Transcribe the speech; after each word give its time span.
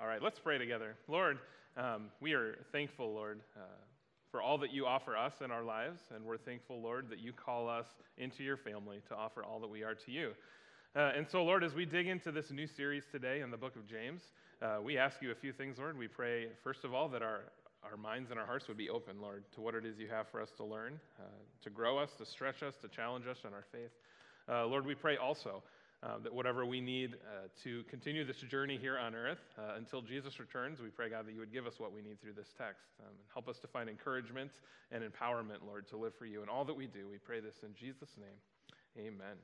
All 0.00 0.06
right, 0.06 0.22
let's 0.22 0.38
pray 0.38 0.56
together. 0.56 0.96
Lord, 1.08 1.38
um, 1.76 2.04
we 2.22 2.32
are 2.32 2.56
thankful, 2.72 3.12
Lord, 3.12 3.40
uh, 3.54 3.60
for 4.30 4.40
all 4.40 4.56
that 4.56 4.72
you 4.72 4.86
offer 4.86 5.14
us 5.14 5.34
in 5.44 5.50
our 5.50 5.62
lives, 5.62 6.00
and 6.14 6.24
we're 6.24 6.38
thankful, 6.38 6.80
Lord, 6.80 7.10
that 7.10 7.18
you 7.18 7.34
call 7.34 7.68
us 7.68 7.84
into 8.16 8.42
your 8.42 8.56
family 8.56 9.02
to 9.10 9.14
offer 9.14 9.44
all 9.44 9.60
that 9.60 9.68
we 9.68 9.82
are 9.82 9.94
to 9.94 10.10
you. 10.10 10.30
Uh, 10.96 11.12
and 11.14 11.26
so, 11.30 11.44
Lord, 11.44 11.62
as 11.62 11.74
we 11.74 11.84
dig 11.84 12.06
into 12.06 12.32
this 12.32 12.50
new 12.50 12.66
series 12.66 13.02
today 13.12 13.42
in 13.42 13.50
the 13.50 13.58
book 13.58 13.76
of 13.76 13.86
James, 13.86 14.22
uh, 14.62 14.78
we 14.82 14.96
ask 14.96 15.20
you 15.20 15.32
a 15.32 15.34
few 15.34 15.52
things, 15.52 15.76
Lord. 15.76 15.98
We 15.98 16.08
pray, 16.08 16.46
first 16.64 16.82
of 16.82 16.94
all, 16.94 17.10
that 17.10 17.20
our, 17.20 17.40
our 17.84 17.98
minds 17.98 18.30
and 18.30 18.40
our 18.40 18.46
hearts 18.46 18.68
would 18.68 18.78
be 18.78 18.88
open, 18.88 19.20
Lord, 19.20 19.44
to 19.54 19.60
what 19.60 19.74
it 19.74 19.84
is 19.84 19.98
you 19.98 20.08
have 20.08 20.28
for 20.32 20.40
us 20.40 20.48
to 20.56 20.64
learn, 20.64 20.98
uh, 21.18 21.24
to 21.62 21.68
grow 21.68 21.98
us, 21.98 22.08
to 22.16 22.24
stretch 22.24 22.62
us, 22.62 22.72
to 22.80 22.88
challenge 22.88 23.26
us 23.26 23.36
in 23.46 23.52
our 23.52 23.66
faith. 23.70 23.90
Uh, 24.48 24.64
Lord, 24.64 24.86
we 24.86 24.94
pray 24.94 25.18
also 25.18 25.62
uh, 26.02 26.18
that 26.22 26.32
whatever 26.32 26.64
we 26.64 26.80
need 26.80 27.14
uh, 27.14 27.48
to 27.62 27.82
continue 27.84 28.24
this 28.24 28.38
journey 28.38 28.78
here 28.80 28.98
on 28.98 29.14
earth 29.14 29.40
uh, 29.58 29.74
until 29.76 30.00
Jesus 30.00 30.40
returns, 30.40 30.80
we 30.80 30.88
pray, 30.88 31.10
God, 31.10 31.26
that 31.26 31.32
you 31.32 31.40
would 31.40 31.52
give 31.52 31.66
us 31.66 31.78
what 31.78 31.92
we 31.92 32.00
need 32.00 32.20
through 32.20 32.32
this 32.32 32.54
text 32.56 32.86
um, 33.00 33.06
and 33.08 33.28
help 33.32 33.48
us 33.48 33.58
to 33.58 33.66
find 33.66 33.88
encouragement 33.88 34.50
and 34.92 35.04
empowerment, 35.04 35.66
Lord, 35.66 35.86
to 35.88 35.96
live 35.96 36.14
for 36.14 36.24
you 36.24 36.42
in 36.42 36.48
all 36.48 36.64
that 36.64 36.76
we 36.76 36.86
do. 36.86 37.06
We 37.10 37.18
pray 37.18 37.40
this 37.40 37.56
in 37.62 37.74
Jesus' 37.74 38.16
name. 38.18 39.06
Amen. 39.06 39.36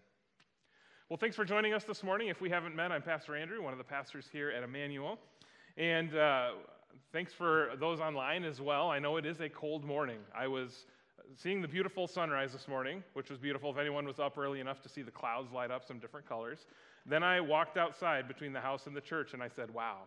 Well, 1.10 1.18
thanks 1.18 1.36
for 1.36 1.44
joining 1.44 1.74
us 1.74 1.84
this 1.84 2.02
morning. 2.02 2.28
If 2.28 2.40
we 2.40 2.50
haven't 2.50 2.74
met, 2.74 2.90
I'm 2.90 3.02
Pastor 3.02 3.36
Andrew, 3.36 3.62
one 3.62 3.72
of 3.72 3.78
the 3.78 3.84
pastors 3.84 4.26
here 4.32 4.50
at 4.50 4.62
Emmanuel. 4.62 5.18
And 5.76 6.16
uh, 6.16 6.48
thanks 7.12 7.32
for 7.32 7.72
those 7.78 8.00
online 8.00 8.44
as 8.44 8.62
well. 8.62 8.90
I 8.90 8.98
know 8.98 9.18
it 9.18 9.26
is 9.26 9.40
a 9.40 9.48
cold 9.48 9.84
morning. 9.84 10.18
I 10.34 10.48
was 10.48 10.86
seeing 11.34 11.60
the 11.60 11.68
beautiful 11.68 12.06
sunrise 12.06 12.52
this 12.52 12.68
morning, 12.68 13.02
which 13.14 13.30
was 13.30 13.38
beautiful 13.38 13.70
if 13.70 13.78
anyone 13.78 14.06
was 14.06 14.18
up 14.18 14.38
early 14.38 14.60
enough 14.60 14.80
to 14.82 14.88
see 14.88 15.02
the 15.02 15.10
clouds 15.10 15.52
light 15.52 15.70
up 15.70 15.84
some 15.84 15.98
different 15.98 16.28
colors. 16.28 16.66
Then 17.04 17.22
I 17.22 17.40
walked 17.40 17.76
outside 17.76 18.28
between 18.28 18.52
the 18.52 18.60
house 18.60 18.86
and 18.86 18.96
the 18.96 19.00
church 19.00 19.34
and 19.34 19.42
I 19.42 19.48
said, 19.48 19.72
Wow, 19.72 20.02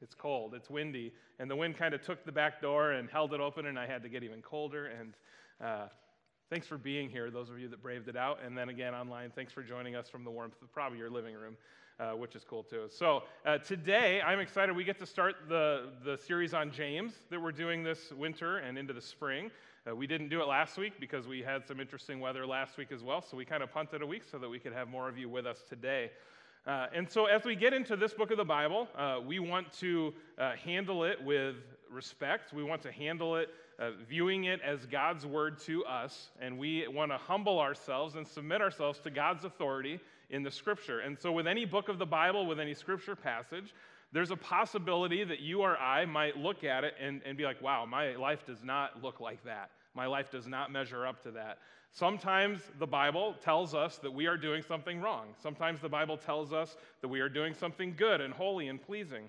it's 0.00 0.14
cold, 0.14 0.54
it's 0.54 0.70
windy. 0.70 1.12
And 1.38 1.50
the 1.50 1.56
wind 1.56 1.76
kind 1.76 1.94
of 1.94 2.02
took 2.02 2.24
the 2.24 2.32
back 2.32 2.60
door 2.60 2.92
and 2.92 3.08
held 3.10 3.34
it 3.34 3.40
open, 3.40 3.66
and 3.66 3.78
I 3.78 3.86
had 3.86 4.02
to 4.02 4.08
get 4.08 4.22
even 4.22 4.42
colder. 4.42 4.86
And 4.86 5.14
uh, 5.62 5.88
thanks 6.50 6.66
for 6.66 6.78
being 6.78 7.10
here, 7.10 7.30
those 7.30 7.50
of 7.50 7.58
you 7.58 7.68
that 7.68 7.82
braved 7.82 8.08
it 8.08 8.16
out. 8.16 8.38
And 8.44 8.56
then 8.56 8.68
again, 8.68 8.94
online, 8.94 9.32
thanks 9.34 9.52
for 9.52 9.62
joining 9.62 9.96
us 9.96 10.08
from 10.08 10.24
the 10.24 10.30
warmth 10.30 10.60
of 10.62 10.72
probably 10.72 10.98
your 10.98 11.10
living 11.10 11.34
room. 11.34 11.56
Uh, 12.00 12.10
which 12.10 12.34
is 12.34 12.42
cool 12.42 12.64
too. 12.64 12.86
So, 12.88 13.22
uh, 13.46 13.58
today 13.58 14.20
I'm 14.20 14.40
excited. 14.40 14.74
We 14.74 14.82
get 14.82 14.98
to 14.98 15.06
start 15.06 15.36
the, 15.48 15.90
the 16.04 16.18
series 16.18 16.52
on 16.52 16.72
James 16.72 17.12
that 17.30 17.40
we're 17.40 17.52
doing 17.52 17.84
this 17.84 18.10
winter 18.10 18.56
and 18.56 18.76
into 18.76 18.92
the 18.92 19.00
spring. 19.00 19.48
Uh, 19.86 19.94
we 19.94 20.06
didn't 20.06 20.30
do 20.30 20.40
it 20.40 20.46
last 20.46 20.78
week 20.78 20.94
because 20.98 21.26
we 21.26 21.42
had 21.42 21.66
some 21.66 21.78
interesting 21.78 22.18
weather 22.18 22.46
last 22.46 22.78
week 22.78 22.90
as 22.90 23.02
well, 23.02 23.20
so 23.20 23.36
we 23.36 23.44
kind 23.44 23.62
of 23.62 23.70
punted 23.70 24.00
a 24.00 24.06
week 24.06 24.22
so 24.24 24.38
that 24.38 24.48
we 24.48 24.58
could 24.58 24.72
have 24.72 24.88
more 24.88 25.10
of 25.10 25.18
you 25.18 25.28
with 25.28 25.46
us 25.46 25.62
today. 25.68 26.10
Uh, 26.66 26.86
and 26.94 27.10
so, 27.10 27.26
as 27.26 27.44
we 27.44 27.54
get 27.54 27.74
into 27.74 27.94
this 27.94 28.14
book 28.14 28.30
of 28.30 28.38
the 28.38 28.44
Bible, 28.44 28.88
uh, 28.96 29.18
we 29.22 29.38
want 29.38 29.70
to 29.74 30.14
uh, 30.38 30.52
handle 30.52 31.04
it 31.04 31.22
with 31.22 31.56
respect. 31.90 32.54
We 32.54 32.64
want 32.64 32.80
to 32.82 32.92
handle 32.92 33.36
it 33.36 33.50
uh, 33.78 33.90
viewing 34.08 34.44
it 34.44 34.60
as 34.62 34.86
God's 34.86 35.26
word 35.26 35.58
to 35.60 35.84
us, 35.84 36.30
and 36.40 36.58
we 36.58 36.88
want 36.88 37.10
to 37.10 37.18
humble 37.18 37.58
ourselves 37.58 38.14
and 38.14 38.26
submit 38.26 38.62
ourselves 38.62 39.00
to 39.00 39.10
God's 39.10 39.44
authority 39.44 40.00
in 40.30 40.42
the 40.42 40.50
scripture. 40.50 41.00
And 41.00 41.18
so, 41.18 41.32
with 41.32 41.46
any 41.46 41.64
book 41.64 41.88
of 41.88 41.98
the 41.98 42.06
Bible, 42.06 42.46
with 42.46 42.60
any 42.60 42.74
scripture 42.74 43.16
passage, 43.16 43.74
there's 44.12 44.30
a 44.30 44.36
possibility 44.36 45.24
that 45.24 45.40
you 45.40 45.62
or 45.62 45.76
I 45.76 46.04
might 46.04 46.36
look 46.36 46.62
at 46.62 46.84
it 46.84 46.94
and, 47.00 47.20
and 47.24 47.36
be 47.36 47.44
like, 47.44 47.60
wow, 47.60 47.84
my 47.84 48.14
life 48.14 48.46
does 48.46 48.62
not 48.62 49.02
look 49.02 49.20
like 49.20 49.42
that. 49.44 49.70
My 49.94 50.06
life 50.06 50.30
does 50.30 50.46
not 50.46 50.70
measure 50.70 51.06
up 51.06 51.22
to 51.24 51.32
that. 51.32 51.58
Sometimes 51.90 52.60
the 52.78 52.86
Bible 52.86 53.34
tells 53.42 53.74
us 53.74 53.98
that 53.98 54.12
we 54.12 54.26
are 54.26 54.36
doing 54.36 54.62
something 54.62 55.00
wrong. 55.00 55.28
Sometimes 55.42 55.80
the 55.80 55.88
Bible 55.88 56.16
tells 56.16 56.52
us 56.52 56.76
that 57.00 57.08
we 57.08 57.20
are 57.20 57.28
doing 57.28 57.54
something 57.54 57.94
good 57.96 58.20
and 58.20 58.32
holy 58.32 58.68
and 58.68 58.80
pleasing. 58.80 59.24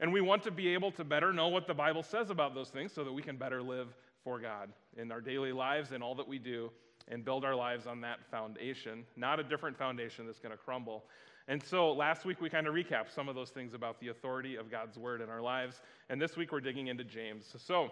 And 0.00 0.12
we 0.12 0.20
want 0.20 0.42
to 0.44 0.50
be 0.50 0.68
able 0.68 0.92
to 0.92 1.04
better 1.04 1.32
know 1.32 1.48
what 1.48 1.66
the 1.66 1.74
Bible 1.74 2.02
says 2.02 2.28
about 2.28 2.54
those 2.54 2.68
things 2.68 2.92
so 2.92 3.04
that 3.04 3.12
we 3.12 3.22
can 3.22 3.36
better 3.36 3.62
live 3.62 3.88
for 4.24 4.38
God 4.38 4.70
in 4.96 5.10
our 5.10 5.20
daily 5.20 5.52
lives 5.52 5.92
and 5.92 6.02
all 6.02 6.14
that 6.16 6.28
we 6.28 6.38
do 6.38 6.70
and 7.08 7.24
build 7.24 7.44
our 7.44 7.54
lives 7.54 7.86
on 7.86 8.00
that 8.00 8.18
foundation, 8.30 9.04
not 9.16 9.38
a 9.38 9.44
different 9.44 9.76
foundation 9.76 10.26
that's 10.26 10.40
going 10.40 10.52
to 10.52 10.58
crumble. 10.58 11.04
And 11.48 11.62
so 11.62 11.92
last 11.92 12.24
week 12.24 12.40
we 12.40 12.50
kind 12.50 12.66
of 12.66 12.74
recapped 12.74 13.14
some 13.14 13.28
of 13.28 13.34
those 13.34 13.50
things 13.50 13.74
about 13.74 14.00
the 14.00 14.08
authority 14.08 14.56
of 14.56 14.70
God's 14.70 14.98
word 14.98 15.20
in 15.20 15.28
our 15.28 15.40
lives. 15.40 15.80
And 16.10 16.20
this 16.20 16.36
week 16.36 16.50
we're 16.50 16.60
digging 16.60 16.88
into 16.88 17.04
James. 17.04 17.54
So 17.56 17.90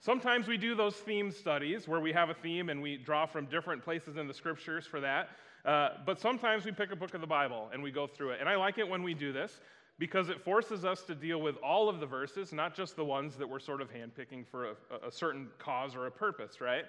sometimes 0.00 0.46
we 0.46 0.56
do 0.56 0.74
those 0.76 0.94
theme 0.94 1.32
studies 1.32 1.88
where 1.88 2.00
we 2.00 2.12
have 2.12 2.30
a 2.30 2.34
theme 2.34 2.68
and 2.68 2.80
we 2.80 2.96
draw 2.96 3.26
from 3.26 3.46
different 3.46 3.82
places 3.82 4.16
in 4.16 4.28
the 4.28 4.34
scriptures 4.34 4.86
for 4.86 5.00
that. 5.00 5.30
Uh, 5.64 5.90
but 6.06 6.20
sometimes 6.20 6.64
we 6.64 6.72
pick 6.72 6.92
a 6.92 6.96
book 6.96 7.14
of 7.14 7.20
the 7.20 7.26
Bible 7.26 7.68
and 7.72 7.82
we 7.82 7.90
go 7.90 8.06
through 8.06 8.30
it. 8.30 8.40
And 8.40 8.48
I 8.48 8.54
like 8.56 8.78
it 8.78 8.88
when 8.88 9.02
we 9.02 9.14
do 9.14 9.32
this 9.32 9.60
because 9.98 10.28
it 10.28 10.40
forces 10.40 10.84
us 10.84 11.02
to 11.02 11.14
deal 11.14 11.40
with 11.40 11.56
all 11.58 11.88
of 11.88 12.00
the 12.00 12.06
verses, 12.06 12.52
not 12.52 12.74
just 12.74 12.96
the 12.96 13.04
ones 13.04 13.36
that 13.36 13.48
we're 13.48 13.60
sort 13.60 13.80
of 13.80 13.88
handpicking 13.92 14.46
for 14.46 14.70
a, 14.70 14.74
a 15.06 15.10
certain 15.12 15.48
cause 15.58 15.94
or 15.94 16.06
a 16.06 16.10
purpose, 16.10 16.60
right? 16.60 16.84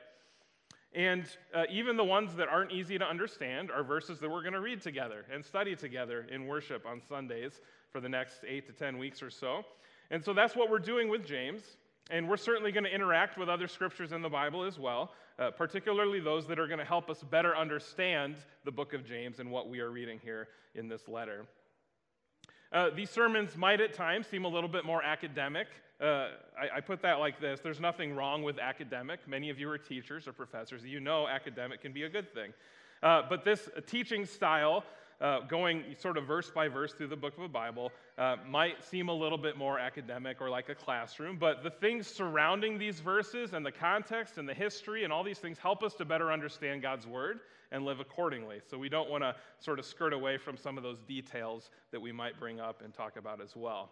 And 0.95 1.25
uh, 1.53 1.63
even 1.71 1.97
the 1.97 2.03
ones 2.03 2.35
that 2.35 2.47
aren't 2.47 2.71
easy 2.71 2.99
to 2.99 3.05
understand 3.05 3.71
are 3.71 3.83
verses 3.83 4.19
that 4.19 4.29
we're 4.29 4.41
going 4.41 4.53
to 4.53 4.61
read 4.61 4.81
together 4.81 5.25
and 5.33 5.43
study 5.43 5.75
together 5.75 6.27
in 6.31 6.45
worship 6.45 6.85
on 6.85 7.01
Sundays 7.01 7.61
for 7.91 7.99
the 7.99 8.09
next 8.09 8.41
eight 8.47 8.67
to 8.67 8.73
10 8.73 8.99
weeks 8.99 9.23
or 9.23 9.31
so. 9.31 9.63
And 10.11 10.23
so 10.23 10.33
that's 10.33 10.55
what 10.55 10.69
we're 10.69 10.79
doing 10.79 11.09
with 11.09 11.25
James. 11.25 11.63
And 12.11 12.29
we're 12.29 12.37
certainly 12.37 12.71
going 12.71 12.83
to 12.83 12.93
interact 12.93 13.37
with 13.37 13.49
other 13.49 13.67
scriptures 13.67 14.11
in 14.11 14.21
the 14.21 14.29
Bible 14.29 14.63
as 14.63 14.77
well, 14.77 15.13
uh, 15.39 15.51
particularly 15.51 16.19
those 16.19 16.45
that 16.47 16.59
are 16.59 16.67
going 16.67 16.79
to 16.79 16.85
help 16.85 17.09
us 17.09 17.23
better 17.23 17.55
understand 17.57 18.35
the 18.65 18.71
book 18.71 18.93
of 18.93 19.05
James 19.05 19.39
and 19.39 19.49
what 19.49 19.69
we 19.69 19.79
are 19.79 19.89
reading 19.89 20.19
here 20.23 20.49
in 20.75 20.87
this 20.87 21.07
letter. 21.07 21.45
Uh, 22.71 22.89
these 22.95 23.09
sermons 23.09 23.55
might 23.55 23.79
at 23.81 23.93
times 23.93 24.27
seem 24.27 24.45
a 24.45 24.47
little 24.47 24.69
bit 24.69 24.85
more 24.85 25.01
academic 25.01 25.67
uh, 26.01 26.29
I, 26.59 26.77
I, 26.77 26.81
put 26.81 27.01
that 27.03 27.19
like 27.19 27.39
this 27.39 27.59
there's 27.61 27.79
nothing 27.79 28.15
wrong 28.15 28.43
with 28.43 28.59
academic. 28.59 29.19
Many 29.27 29.49
of 29.49 29.59
you 29.59 29.69
are 29.69 29.77
teachers 29.77 30.27
or 30.27 30.33
professors. 30.33 30.83
You 30.83 30.99
know 30.99 31.27
academic 31.27 31.81
can 31.81 31.93
be 31.93 32.03
a 32.03 32.09
good 32.09 32.33
thing. 32.33 32.53
Uh, 33.01 33.21
but 33.29 33.43
this 33.43 33.69
teaching 33.85 34.25
style, 34.25 34.83
uh, 35.21 35.41
going 35.41 35.83
sort 35.99 36.17
of 36.17 36.25
verse 36.25 36.49
by 36.49 36.67
verse 36.67 36.93
through 36.93 37.07
the 37.07 37.15
book 37.15 37.35
of 37.35 37.43
the 37.43 37.49
Bible, 37.49 37.91
uh, 38.17 38.37
might 38.49 38.83
seem 38.83 39.09
a 39.09 39.13
little 39.13 39.37
bit 39.37 39.57
more 39.57 39.77
academic 39.77 40.41
or 40.41 40.49
like 40.49 40.69
a 40.69 40.75
classroom. 40.75 41.37
But 41.37 41.63
the 41.63 41.69
things 41.69 42.07
surrounding 42.07 42.77
these 42.77 42.99
verses 42.99 43.53
and 43.53 43.65
the 43.65 43.71
context 43.71 44.37
and 44.37 44.47
the 44.47 44.53
history 44.53 45.03
and 45.03 45.13
all 45.13 45.23
these 45.23 45.39
things 45.39 45.57
help 45.57 45.83
us 45.83 45.93
to 45.95 46.05
better 46.05 46.31
understand 46.31 46.81
God's 46.81 47.05
word 47.05 47.41
and 47.71 47.85
live 47.85 47.99
accordingly. 47.99 48.61
So 48.69 48.77
we 48.77 48.89
don't 48.89 49.09
want 49.09 49.23
to 49.23 49.35
sort 49.59 49.79
of 49.79 49.85
skirt 49.85 50.13
away 50.13 50.37
from 50.37 50.57
some 50.57 50.77
of 50.77 50.83
those 50.83 51.01
details 51.01 51.69
that 51.91 52.01
we 52.01 52.11
might 52.11 52.39
bring 52.39 52.59
up 52.59 52.81
and 52.83 52.93
talk 52.93 53.17
about 53.17 53.41
as 53.41 53.55
well. 53.55 53.91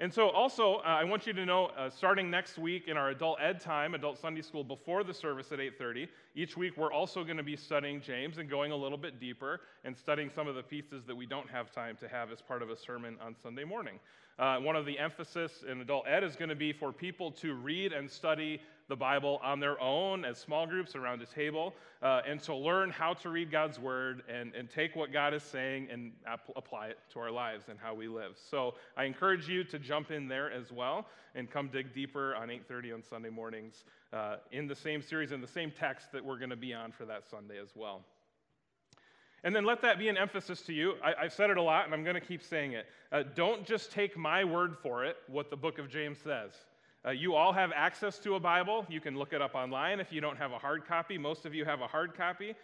And 0.00 0.12
so, 0.12 0.28
also, 0.30 0.76
uh, 0.78 0.86
I 0.86 1.04
want 1.04 1.24
you 1.24 1.32
to 1.34 1.46
know, 1.46 1.66
uh, 1.66 1.88
starting 1.88 2.28
next 2.28 2.58
week 2.58 2.88
in 2.88 2.96
our 2.96 3.10
adult 3.10 3.38
ed 3.40 3.60
time, 3.60 3.94
adult 3.94 4.18
Sunday 4.18 4.42
school, 4.42 4.64
before 4.64 5.04
the 5.04 5.14
service 5.14 5.52
at 5.52 5.60
8:30, 5.60 6.08
each 6.34 6.56
week 6.56 6.76
we're 6.76 6.92
also 6.92 7.22
going 7.22 7.36
to 7.36 7.44
be 7.44 7.54
studying 7.54 8.00
James 8.00 8.38
and 8.38 8.50
going 8.50 8.72
a 8.72 8.76
little 8.76 8.98
bit 8.98 9.20
deeper 9.20 9.60
and 9.84 9.96
studying 9.96 10.30
some 10.30 10.48
of 10.48 10.56
the 10.56 10.64
pieces 10.64 11.04
that 11.04 11.14
we 11.14 11.26
don't 11.26 11.48
have 11.48 11.70
time 11.70 11.96
to 11.98 12.08
have 12.08 12.32
as 12.32 12.42
part 12.42 12.60
of 12.60 12.70
a 12.70 12.76
sermon 12.76 13.16
on 13.24 13.36
Sunday 13.40 13.62
morning. 13.62 14.00
Uh, 14.36 14.58
one 14.58 14.74
of 14.74 14.84
the 14.84 14.98
emphasis 14.98 15.62
in 15.70 15.80
adult 15.80 16.08
ed 16.08 16.24
is 16.24 16.34
going 16.34 16.48
to 16.48 16.56
be 16.56 16.72
for 16.72 16.92
people 16.92 17.30
to 17.30 17.54
read 17.54 17.92
and 17.92 18.10
study 18.10 18.60
the 18.88 18.96
Bible 18.96 19.40
on 19.42 19.60
their 19.60 19.80
own 19.80 20.24
as 20.24 20.38
small 20.38 20.66
groups 20.66 20.94
around 20.94 21.22
a 21.22 21.26
table 21.26 21.74
uh, 22.02 22.20
and 22.28 22.40
to 22.40 22.54
learn 22.54 22.90
how 22.90 23.14
to 23.14 23.30
read 23.30 23.50
God's 23.50 23.78
word 23.78 24.22
and, 24.28 24.54
and 24.54 24.68
take 24.68 24.94
what 24.94 25.12
God 25.12 25.32
is 25.32 25.42
saying 25.42 25.88
and 25.90 26.12
ap- 26.26 26.50
apply 26.54 26.88
it 26.88 26.98
to 27.12 27.18
our 27.18 27.30
lives 27.30 27.68
and 27.68 27.78
how 27.78 27.94
we 27.94 28.08
live. 28.08 28.36
So 28.50 28.74
I 28.96 29.04
encourage 29.04 29.48
you 29.48 29.64
to 29.64 29.78
jump 29.78 30.10
in 30.10 30.28
there 30.28 30.52
as 30.52 30.70
well 30.70 31.06
and 31.34 31.50
come 31.50 31.68
dig 31.68 31.94
deeper 31.94 32.34
on 32.34 32.48
8.30 32.48 32.94
on 32.94 33.02
Sunday 33.02 33.30
mornings 33.30 33.84
uh, 34.12 34.36
in 34.52 34.68
the 34.68 34.76
same 34.76 35.02
series, 35.02 35.32
and 35.32 35.42
the 35.42 35.48
same 35.48 35.72
text 35.72 36.12
that 36.12 36.24
we're 36.24 36.38
going 36.38 36.50
to 36.50 36.56
be 36.56 36.72
on 36.72 36.92
for 36.92 37.04
that 37.04 37.28
Sunday 37.28 37.58
as 37.60 37.70
well. 37.74 38.02
And 39.42 39.54
then 39.54 39.64
let 39.64 39.82
that 39.82 39.98
be 39.98 40.08
an 40.08 40.16
emphasis 40.16 40.62
to 40.62 40.72
you. 40.72 40.94
I, 41.04 41.24
have 41.24 41.32
said 41.32 41.50
it 41.50 41.56
a 41.56 41.62
lot, 41.62 41.84
and 41.84 41.92
I'm 41.92 42.04
going 42.04 42.14
to 42.14 42.20
keep 42.20 42.42
saying 42.42 42.72
it. 42.72 42.86
Uh, 43.12 43.24
don't 43.34 43.66
just 43.66 43.92
take 43.92 44.16
my 44.16 44.44
word 44.44 44.76
for 44.82 45.04
it, 45.04 45.16
what 45.26 45.50
the 45.50 45.56
book 45.56 45.78
of 45.78 45.90
James 45.90 46.18
says. 46.18 46.52
Uh, 47.06 47.10
you 47.10 47.34
all 47.34 47.52
have 47.52 47.70
access 47.74 48.18
to 48.20 48.34
a 48.34 48.40
Bible. 48.40 48.86
You 48.88 49.00
can 49.00 49.18
look 49.18 49.32
it 49.32 49.42
up 49.42 49.54
online 49.54 50.00
if 50.00 50.10
you 50.10 50.20
don't 50.20 50.38
have 50.38 50.52
a 50.52 50.58
hard 50.58 50.86
copy. 50.86 51.18
Most 51.18 51.44
of 51.44 51.54
you 51.54 51.64
have 51.64 51.82
a 51.82 51.86
hard 51.86 52.16
copy. 52.16 52.54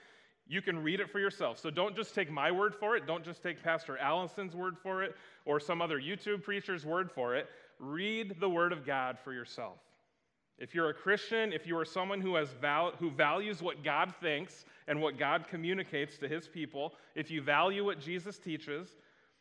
You 0.48 0.62
can 0.62 0.82
read 0.82 0.98
it 0.98 1.10
for 1.10 1.20
yourself. 1.20 1.58
So 1.58 1.70
don't 1.70 1.94
just 1.94 2.14
take 2.14 2.31
my 2.31 2.50
word 2.50 2.75
for 2.75 2.96
it. 2.96 3.06
Don't 3.06 3.25
just 3.25 3.42
take 3.42 3.62
Pastor 3.62 3.98
Allison's 3.98 4.56
word 4.56 4.78
for 4.82 5.02
it 5.02 5.14
or 5.44 5.60
some 5.60 5.82
other 5.82 6.00
YouTube 6.00 6.42
preacher's 6.42 6.87
word 6.87 7.10
for 7.10 7.37
it. 7.37 7.48
Read 7.78 8.40
the 8.40 8.48
Word 8.48 8.72
of 8.72 8.84
God 8.84 9.19
for 9.22 9.32
yourself. 9.32 9.78
If 10.58 10.75
you're 10.75 10.90
a 10.90 10.94
Christian, 10.94 11.52
if 11.52 11.66
you 11.66 11.78
are 11.78 11.84
someone 11.84 12.20
who, 12.20 12.34
has 12.34 12.50
val- 12.60 12.92
who 12.98 13.10
values 13.10 13.62
what 13.62 13.84
God 13.84 14.12
thinks 14.20 14.64
and 14.88 15.00
what 15.00 15.19
God 15.19 15.46
communicates 15.48 16.19
to 16.19 16.28
his 16.28 16.48
people, 16.48 16.94
if 17.14 17.31
you 17.31 17.40
value 17.40 17.84
what 17.84 18.00
Jesus 18.00 18.38
teaches 18.38 18.96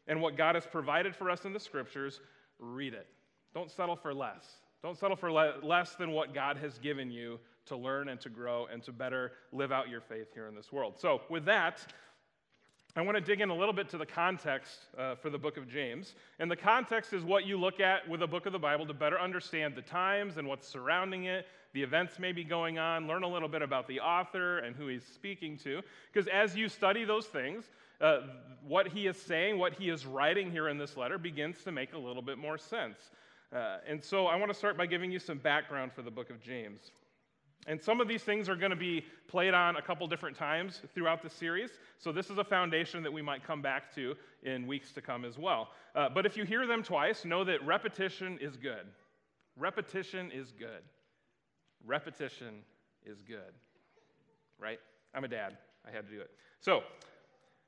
and 0.07 0.21
what 0.21 0.37
God 0.37 0.55
has 0.55 0.65
provided 0.65 1.15
for 1.15 1.29
us 1.29 1.43
in 1.43 1.53
the 1.53 1.59
scriptures, 1.59 2.21
read 2.59 2.93
it. 2.93 3.07
Don't 3.53 3.71
settle 3.71 3.95
for 3.95 4.13
less. 4.13 4.45
Don't 4.81 4.97
settle 4.97 5.17
for 5.17 5.31
le- 5.31 5.55
less 5.61 5.95
than 5.95 6.11
what 6.11 6.33
God 6.33 6.57
has 6.57 6.77
given 6.79 7.11
you 7.11 7.39
to 7.65 7.75
learn 7.75 8.09
and 8.09 8.19
to 8.21 8.29
grow 8.29 8.67
and 8.71 8.81
to 8.83 8.91
better 8.91 9.33
live 9.51 9.71
out 9.71 9.89
your 9.89 10.01
faith 10.01 10.27
here 10.33 10.47
in 10.47 10.55
this 10.55 10.71
world. 10.71 10.93
So, 10.97 11.21
with 11.29 11.45
that, 11.45 11.85
I 12.95 13.01
want 13.01 13.15
to 13.15 13.21
dig 13.21 13.39
in 13.39 13.49
a 13.49 13.55
little 13.55 13.73
bit 13.73 13.87
to 13.89 13.97
the 13.97 14.05
context 14.05 14.79
uh, 14.97 15.15
for 15.15 15.29
the 15.29 15.37
book 15.37 15.57
of 15.57 15.69
James. 15.69 16.15
And 16.39 16.49
the 16.49 16.55
context 16.55 17.13
is 17.13 17.23
what 17.23 17.45
you 17.45 17.59
look 17.59 17.79
at 17.79 18.07
with 18.09 18.23
a 18.23 18.27
book 18.27 18.47
of 18.47 18.51
the 18.51 18.59
Bible 18.59 18.85
to 18.87 18.93
better 18.93 19.19
understand 19.19 19.75
the 19.75 19.81
times 19.83 20.37
and 20.37 20.47
what's 20.47 20.67
surrounding 20.67 21.25
it, 21.25 21.45
the 21.73 21.83
events 21.83 22.17
maybe 22.17 22.43
going 22.43 22.79
on, 22.79 23.05
learn 23.05 23.21
a 23.21 23.27
little 23.27 23.47
bit 23.47 23.61
about 23.61 23.87
the 23.87 23.99
author 23.99 24.59
and 24.59 24.75
who 24.75 24.87
he's 24.87 25.05
speaking 25.05 25.55
to. 25.57 25.81
Because 26.11 26.27
as 26.29 26.55
you 26.55 26.67
study 26.67 27.05
those 27.05 27.27
things, 27.27 27.65
uh, 28.01 28.21
what 28.67 28.87
he 28.87 29.05
is 29.05 29.21
saying, 29.21 29.59
what 29.59 29.73
he 29.73 29.89
is 29.89 30.07
writing 30.07 30.49
here 30.49 30.67
in 30.67 30.79
this 30.79 30.97
letter, 30.97 31.19
begins 31.19 31.63
to 31.65 31.71
make 31.71 31.93
a 31.93 31.97
little 31.97 32.23
bit 32.23 32.39
more 32.39 32.57
sense. 32.57 33.11
Uh, 33.53 33.77
and 33.87 34.03
so 34.03 34.27
I 34.27 34.35
want 34.35 34.51
to 34.51 34.57
start 34.57 34.77
by 34.77 34.85
giving 34.85 35.11
you 35.11 35.19
some 35.19 35.37
background 35.39 35.91
for 35.93 36.01
the 36.01 36.11
book 36.11 36.29
of 36.29 36.41
James. 36.41 36.91
And 37.67 37.81
some 37.81 37.99
of 37.99 38.07
these 38.07 38.23
things 38.23 38.47
are 38.47 38.55
going 38.55 38.69
to 38.69 38.75
be 38.75 39.05
played 39.27 39.53
on 39.53 39.75
a 39.75 39.81
couple 39.81 40.07
different 40.07 40.37
times 40.37 40.81
throughout 40.93 41.21
the 41.21 41.29
series. 41.29 41.71
So 41.97 42.11
this 42.11 42.29
is 42.29 42.37
a 42.37 42.43
foundation 42.43 43.03
that 43.03 43.11
we 43.11 43.21
might 43.21 43.45
come 43.45 43.61
back 43.61 43.93
to 43.95 44.15
in 44.43 44.65
weeks 44.65 44.91
to 44.93 45.01
come 45.01 45.25
as 45.25 45.37
well. 45.37 45.69
Uh, 45.93 46.09
but 46.09 46.25
if 46.25 46.37
you 46.37 46.45
hear 46.45 46.65
them 46.65 46.83
twice, 46.83 47.25
know 47.25 47.43
that 47.43 47.65
repetition 47.65 48.37
is 48.41 48.55
good. 48.55 48.85
Repetition 49.57 50.31
is 50.31 50.51
good. 50.51 50.81
Repetition 51.85 52.61
is 53.05 53.21
good. 53.21 53.53
Right? 54.57 54.79
I'm 55.13 55.23
a 55.23 55.27
dad. 55.27 55.57
I 55.87 55.91
had 55.91 56.07
to 56.07 56.13
do 56.13 56.21
it. 56.21 56.31
So, 56.61 56.83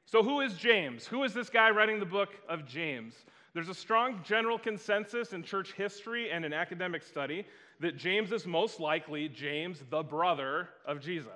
so 0.05 0.23
who 0.23 0.41
is 0.41 0.53
James? 0.53 1.05
Who 1.07 1.23
is 1.23 1.33
this 1.33 1.49
guy 1.49 1.69
writing 1.69 1.99
the 1.99 2.05
book 2.05 2.29
of 2.47 2.65
James? 2.65 3.13
There's 3.53 3.69
a 3.69 3.73
strong 3.73 4.21
general 4.23 4.57
consensus 4.57 5.33
in 5.33 5.43
church 5.43 5.73
history 5.73 6.31
and 6.31 6.45
in 6.45 6.53
academic 6.53 7.03
study 7.03 7.45
that 7.81 7.97
James 7.97 8.31
is 8.31 8.45
most 8.45 8.79
likely 8.79 9.27
James, 9.27 9.83
the 9.89 10.03
brother 10.03 10.69
of 10.85 11.01
Jesus. 11.01 11.27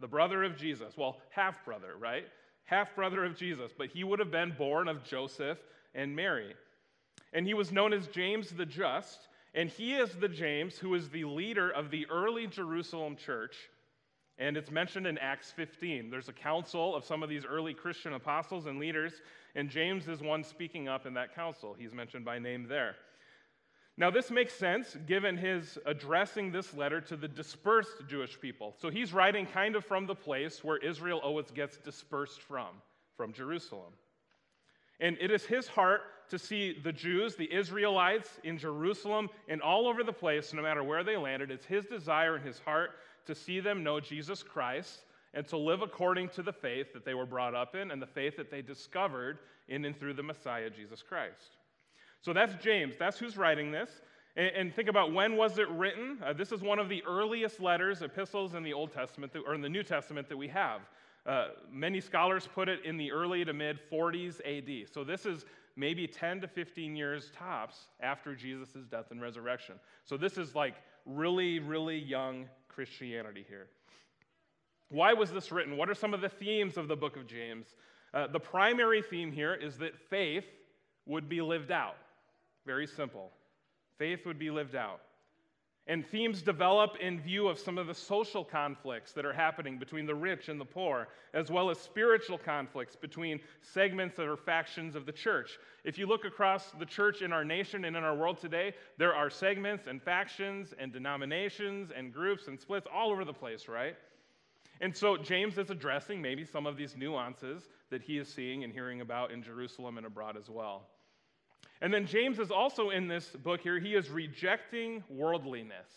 The 0.00 0.08
brother 0.08 0.42
of 0.42 0.56
Jesus. 0.56 0.96
Well, 0.96 1.18
half 1.30 1.64
brother, 1.64 1.94
right? 1.98 2.26
Half 2.64 2.96
brother 2.96 3.24
of 3.24 3.36
Jesus, 3.36 3.70
but 3.76 3.88
he 3.88 4.02
would 4.02 4.18
have 4.18 4.32
been 4.32 4.54
born 4.58 4.88
of 4.88 5.04
Joseph 5.04 5.58
and 5.94 6.16
Mary. 6.16 6.54
And 7.32 7.46
he 7.46 7.54
was 7.54 7.70
known 7.70 7.92
as 7.92 8.08
James 8.08 8.50
the 8.50 8.66
Just, 8.66 9.28
and 9.54 9.70
he 9.70 9.94
is 9.94 10.10
the 10.14 10.28
James 10.28 10.76
who 10.78 10.94
is 10.94 11.08
the 11.08 11.24
leader 11.24 11.70
of 11.70 11.90
the 11.90 12.06
early 12.10 12.46
Jerusalem 12.46 13.16
church. 13.16 13.56
And 14.38 14.56
it's 14.56 14.70
mentioned 14.70 15.06
in 15.06 15.16
Acts 15.18 15.50
15. 15.52 16.10
There's 16.10 16.28
a 16.28 16.32
council 16.32 16.94
of 16.94 17.04
some 17.04 17.22
of 17.22 17.28
these 17.28 17.46
early 17.46 17.72
Christian 17.72 18.12
apostles 18.12 18.66
and 18.66 18.78
leaders, 18.78 19.12
and 19.54 19.70
James 19.70 20.08
is 20.08 20.20
one 20.20 20.44
speaking 20.44 20.88
up 20.88 21.06
in 21.06 21.14
that 21.14 21.34
council. 21.34 21.74
He's 21.78 21.94
mentioned 21.94 22.24
by 22.24 22.38
name 22.38 22.68
there. 22.68 22.96
Now, 23.98 24.10
this 24.10 24.30
makes 24.30 24.52
sense 24.52 24.94
given 25.06 25.38
his 25.38 25.78
addressing 25.86 26.52
this 26.52 26.74
letter 26.74 27.00
to 27.00 27.16
the 27.16 27.28
dispersed 27.28 28.06
Jewish 28.06 28.38
people. 28.38 28.74
So 28.78 28.90
he's 28.90 29.14
writing 29.14 29.46
kind 29.46 29.74
of 29.74 29.86
from 29.86 30.06
the 30.06 30.14
place 30.14 30.62
where 30.62 30.76
Israel 30.76 31.18
always 31.24 31.50
gets 31.50 31.78
dispersed 31.78 32.42
from, 32.42 32.68
from 33.16 33.32
Jerusalem. 33.32 33.94
And 35.00 35.16
it 35.18 35.30
is 35.30 35.46
his 35.46 35.66
heart 35.66 36.02
to 36.28 36.38
see 36.38 36.78
the 36.82 36.92
Jews, 36.92 37.36
the 37.36 37.52
Israelites 37.52 38.38
in 38.44 38.58
Jerusalem 38.58 39.30
and 39.48 39.62
all 39.62 39.86
over 39.86 40.02
the 40.02 40.12
place, 40.12 40.52
no 40.52 40.60
matter 40.60 40.82
where 40.82 41.04
they 41.04 41.16
landed. 41.16 41.50
It's 41.50 41.64
his 41.64 41.86
desire 41.86 42.34
and 42.36 42.44
his 42.44 42.58
heart 42.58 42.90
to 43.26 43.34
see 43.34 43.60
them 43.60 43.82
know 43.82 44.00
Jesus 44.00 44.42
Christ 44.42 45.00
and 45.34 45.46
to 45.48 45.56
live 45.56 45.82
according 45.82 46.30
to 46.30 46.42
the 46.42 46.52
faith 46.52 46.92
that 46.92 47.04
they 47.04 47.14
were 47.14 47.26
brought 47.26 47.54
up 47.54 47.74
in 47.74 47.90
and 47.90 48.00
the 48.00 48.06
faith 48.06 48.36
that 48.36 48.50
they 48.50 48.62
discovered 48.62 49.38
in 49.68 49.84
and 49.84 49.98
through 49.98 50.14
the 50.14 50.22
Messiah, 50.22 50.70
Jesus 50.70 51.02
Christ. 51.02 51.56
So 52.22 52.32
that's 52.32 52.54
James. 52.62 52.96
That's 52.98 53.18
who's 53.18 53.36
writing 53.36 53.70
this. 53.70 53.90
And, 54.36 54.50
and 54.56 54.74
think 54.74 54.88
about 54.88 55.12
when 55.12 55.36
was 55.36 55.58
it 55.58 55.68
written? 55.70 56.18
Uh, 56.24 56.32
this 56.32 56.52
is 56.52 56.62
one 56.62 56.78
of 56.78 56.88
the 56.88 57.02
earliest 57.06 57.60
letters, 57.60 58.02
epistles 58.02 58.54
in 58.54 58.62
the 58.62 58.72
Old 58.72 58.92
Testament, 58.92 59.32
that, 59.32 59.42
or 59.46 59.54
in 59.54 59.60
the 59.60 59.68
New 59.68 59.82
Testament 59.82 60.28
that 60.28 60.36
we 60.36 60.48
have. 60.48 60.80
Uh, 61.26 61.48
many 61.70 62.00
scholars 62.00 62.48
put 62.52 62.68
it 62.68 62.84
in 62.84 62.96
the 62.96 63.10
early 63.10 63.44
to 63.44 63.52
mid 63.52 63.78
40s 63.92 64.40
AD. 64.44 64.88
So 64.92 65.02
this 65.04 65.26
is 65.26 65.44
maybe 65.74 66.06
10 66.06 66.40
to 66.40 66.48
15 66.48 66.96
years 66.96 67.30
tops 67.36 67.86
after 68.00 68.34
Jesus' 68.34 68.86
death 68.90 69.10
and 69.10 69.20
resurrection. 69.20 69.74
So 70.04 70.16
this 70.16 70.38
is 70.38 70.54
like 70.54 70.74
really, 71.06 71.60
really 71.60 71.98
young 71.98 72.46
Christianity 72.68 73.44
here. 73.48 73.68
Why 74.90 75.14
was 75.14 75.32
this 75.32 75.50
written? 75.50 75.76
What 75.76 75.88
are 75.88 75.94
some 75.94 76.12
of 76.12 76.20
the 76.20 76.28
themes 76.28 76.76
of 76.76 76.88
the 76.88 76.96
book 76.96 77.16
of 77.16 77.26
James? 77.26 77.66
Uh, 78.12 78.26
the 78.26 78.40
primary 78.40 79.02
theme 79.02 79.32
here 79.32 79.54
is 79.54 79.78
that 79.78 79.96
faith 80.10 80.44
would 81.06 81.28
be 81.28 81.40
lived 81.40 81.70
out. 81.70 81.96
Very 82.64 82.86
simple. 82.86 83.30
Faith 83.98 84.26
would 84.26 84.38
be 84.38 84.50
lived 84.50 84.74
out. 84.74 85.00
And 85.88 86.04
themes 86.04 86.42
develop 86.42 86.96
in 87.00 87.20
view 87.20 87.46
of 87.46 87.60
some 87.60 87.78
of 87.78 87.86
the 87.86 87.94
social 87.94 88.44
conflicts 88.44 89.12
that 89.12 89.24
are 89.24 89.32
happening 89.32 89.78
between 89.78 90.04
the 90.04 90.14
rich 90.16 90.48
and 90.48 90.60
the 90.60 90.64
poor, 90.64 91.06
as 91.32 91.48
well 91.48 91.70
as 91.70 91.78
spiritual 91.78 92.38
conflicts 92.38 92.96
between 92.96 93.38
segments 93.62 94.18
or 94.18 94.36
factions 94.36 94.96
of 94.96 95.06
the 95.06 95.12
church. 95.12 95.58
If 95.84 95.96
you 95.96 96.06
look 96.06 96.24
across 96.24 96.72
the 96.72 96.86
church 96.86 97.22
in 97.22 97.32
our 97.32 97.44
nation 97.44 97.84
and 97.84 97.96
in 97.96 98.02
our 98.02 98.16
world 98.16 98.38
today, 98.38 98.74
there 98.98 99.14
are 99.14 99.30
segments 99.30 99.86
and 99.86 100.02
factions 100.02 100.74
and 100.76 100.92
denominations 100.92 101.92
and 101.96 102.12
groups 102.12 102.48
and 102.48 102.58
splits 102.58 102.88
all 102.92 103.12
over 103.12 103.24
the 103.24 103.32
place, 103.32 103.68
right? 103.68 103.94
And 104.80 104.94
so 104.94 105.16
James 105.16 105.56
is 105.56 105.70
addressing 105.70 106.20
maybe 106.20 106.44
some 106.44 106.66
of 106.66 106.76
these 106.76 106.96
nuances 106.96 107.68
that 107.90 108.02
he 108.02 108.18
is 108.18 108.28
seeing 108.28 108.64
and 108.64 108.72
hearing 108.72 109.02
about 109.02 109.30
in 109.30 109.40
Jerusalem 109.40 109.98
and 109.98 110.06
abroad 110.06 110.36
as 110.36 110.50
well. 110.50 110.88
And 111.80 111.92
then 111.92 112.06
James 112.06 112.38
is 112.38 112.50
also 112.50 112.90
in 112.90 113.08
this 113.08 113.28
book 113.28 113.60
here, 113.60 113.78
he 113.78 113.94
is 113.94 114.10
rejecting 114.10 115.04
worldliness. 115.08 115.88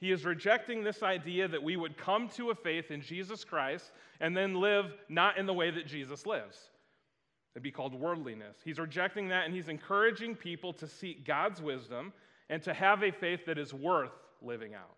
He 0.00 0.12
is 0.12 0.24
rejecting 0.24 0.84
this 0.84 1.02
idea 1.02 1.48
that 1.48 1.62
we 1.62 1.76
would 1.76 1.96
come 1.96 2.28
to 2.30 2.50
a 2.50 2.54
faith 2.54 2.90
in 2.90 3.00
Jesus 3.00 3.44
Christ 3.44 3.90
and 4.20 4.36
then 4.36 4.60
live 4.60 4.94
not 5.08 5.38
in 5.38 5.46
the 5.46 5.54
way 5.54 5.70
that 5.70 5.86
Jesus 5.86 6.24
lives. 6.26 6.70
It'd 7.54 7.62
be 7.62 7.72
called 7.72 7.94
worldliness. 7.94 8.56
He's 8.64 8.78
rejecting 8.78 9.28
that 9.28 9.44
and 9.44 9.54
he's 9.54 9.68
encouraging 9.68 10.36
people 10.36 10.72
to 10.74 10.86
seek 10.86 11.26
God's 11.26 11.60
wisdom 11.60 12.12
and 12.48 12.62
to 12.62 12.72
have 12.72 13.02
a 13.02 13.10
faith 13.10 13.40
that 13.46 13.58
is 13.58 13.74
worth 13.74 14.12
living 14.40 14.74
out. 14.74 14.94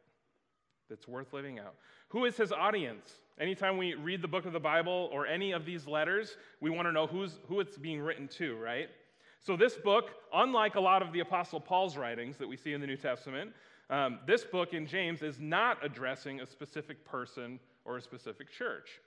That's 0.90 1.08
worth 1.08 1.32
living 1.32 1.58
out. 1.58 1.74
Who 2.08 2.26
is 2.26 2.36
his 2.36 2.52
audience? 2.52 3.20
Anytime 3.40 3.78
we 3.78 3.94
read 3.94 4.20
the 4.20 4.28
book 4.28 4.44
of 4.44 4.52
the 4.52 4.60
Bible 4.60 5.08
or 5.12 5.26
any 5.26 5.52
of 5.52 5.64
these 5.64 5.86
letters, 5.86 6.36
we 6.60 6.68
want 6.68 6.86
to 6.86 6.92
know 6.92 7.06
who's, 7.06 7.38
who 7.48 7.60
it's 7.60 7.78
being 7.78 8.00
written 8.00 8.28
to, 8.36 8.56
right? 8.56 8.88
So, 9.42 9.56
this 9.56 9.75
book, 9.75 10.10
unlike 10.34 10.75
a 10.75 10.81
lot 10.81 11.00
of 11.00 11.12
the 11.12 11.20
Apostle 11.20 11.60
Paul's 11.60 11.96
writings 11.96 12.37
that 12.37 12.46
we 12.46 12.58
see 12.58 12.75
in 12.75 12.81
the 12.81 12.87
New 12.87 12.98
Testament, 12.98 13.52
um, 13.88 14.19
this 14.26 14.44
book 14.44 14.75
in 14.75 14.87
James 14.87 15.22
is 15.22 15.40
not 15.40 15.78
addressing 15.82 16.40
a 16.40 16.46
specific 16.46 17.04
person 17.06 17.58
or 17.87 17.96
a 17.96 18.02
specific 18.02 18.52
church. 18.52 19.00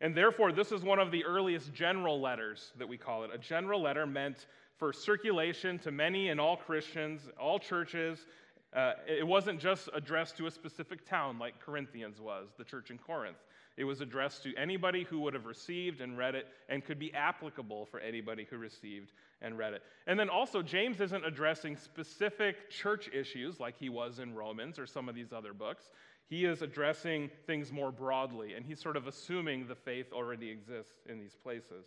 And 0.00 0.14
therefore, 0.14 0.52
this 0.52 0.72
is 0.72 0.82
one 0.82 0.98
of 0.98 1.10
the 1.10 1.22
earliest 1.24 1.74
general 1.74 2.18
letters 2.18 2.72
that 2.78 2.88
we 2.88 2.96
call 2.96 3.24
it. 3.24 3.30
A 3.34 3.38
general 3.38 3.82
letter 3.82 4.06
meant 4.06 4.46
for 4.78 4.90
circulation 4.92 5.78
to 5.80 5.90
many 5.90 6.30
and 6.30 6.40
all 6.40 6.56
Christians, 6.56 7.28
all 7.38 7.58
churches. 7.58 8.24
Uh, 8.74 8.92
it 9.06 9.26
wasn't 9.26 9.60
just 9.60 9.90
addressed 9.92 10.36
to 10.38 10.46
a 10.46 10.50
specific 10.50 11.06
town 11.06 11.38
like 11.38 11.60
Corinthians 11.60 12.20
was, 12.20 12.48
the 12.56 12.64
church 12.64 12.90
in 12.90 12.96
Corinth. 12.96 13.36
It 13.78 13.84
was 13.84 14.00
addressed 14.00 14.42
to 14.42 14.54
anybody 14.56 15.04
who 15.04 15.20
would 15.20 15.34
have 15.34 15.46
received 15.46 16.00
and 16.00 16.18
read 16.18 16.34
it 16.34 16.48
and 16.68 16.84
could 16.84 16.98
be 16.98 17.14
applicable 17.14 17.86
for 17.86 18.00
anybody 18.00 18.44
who 18.50 18.58
received 18.58 19.12
and 19.40 19.56
read 19.56 19.72
it. 19.72 19.82
And 20.08 20.18
then 20.18 20.28
also, 20.28 20.62
James 20.62 21.00
isn't 21.00 21.24
addressing 21.24 21.76
specific 21.76 22.70
church 22.70 23.08
issues 23.14 23.60
like 23.60 23.78
he 23.78 23.88
was 23.88 24.18
in 24.18 24.34
Romans 24.34 24.80
or 24.80 24.86
some 24.88 25.08
of 25.08 25.14
these 25.14 25.32
other 25.32 25.54
books. 25.54 25.92
He 26.28 26.44
is 26.44 26.60
addressing 26.60 27.30
things 27.46 27.70
more 27.70 27.92
broadly, 27.92 28.54
and 28.54 28.66
he's 28.66 28.80
sort 28.80 28.96
of 28.96 29.06
assuming 29.06 29.68
the 29.68 29.76
faith 29.76 30.12
already 30.12 30.50
exists 30.50 31.06
in 31.08 31.20
these 31.20 31.36
places. 31.36 31.86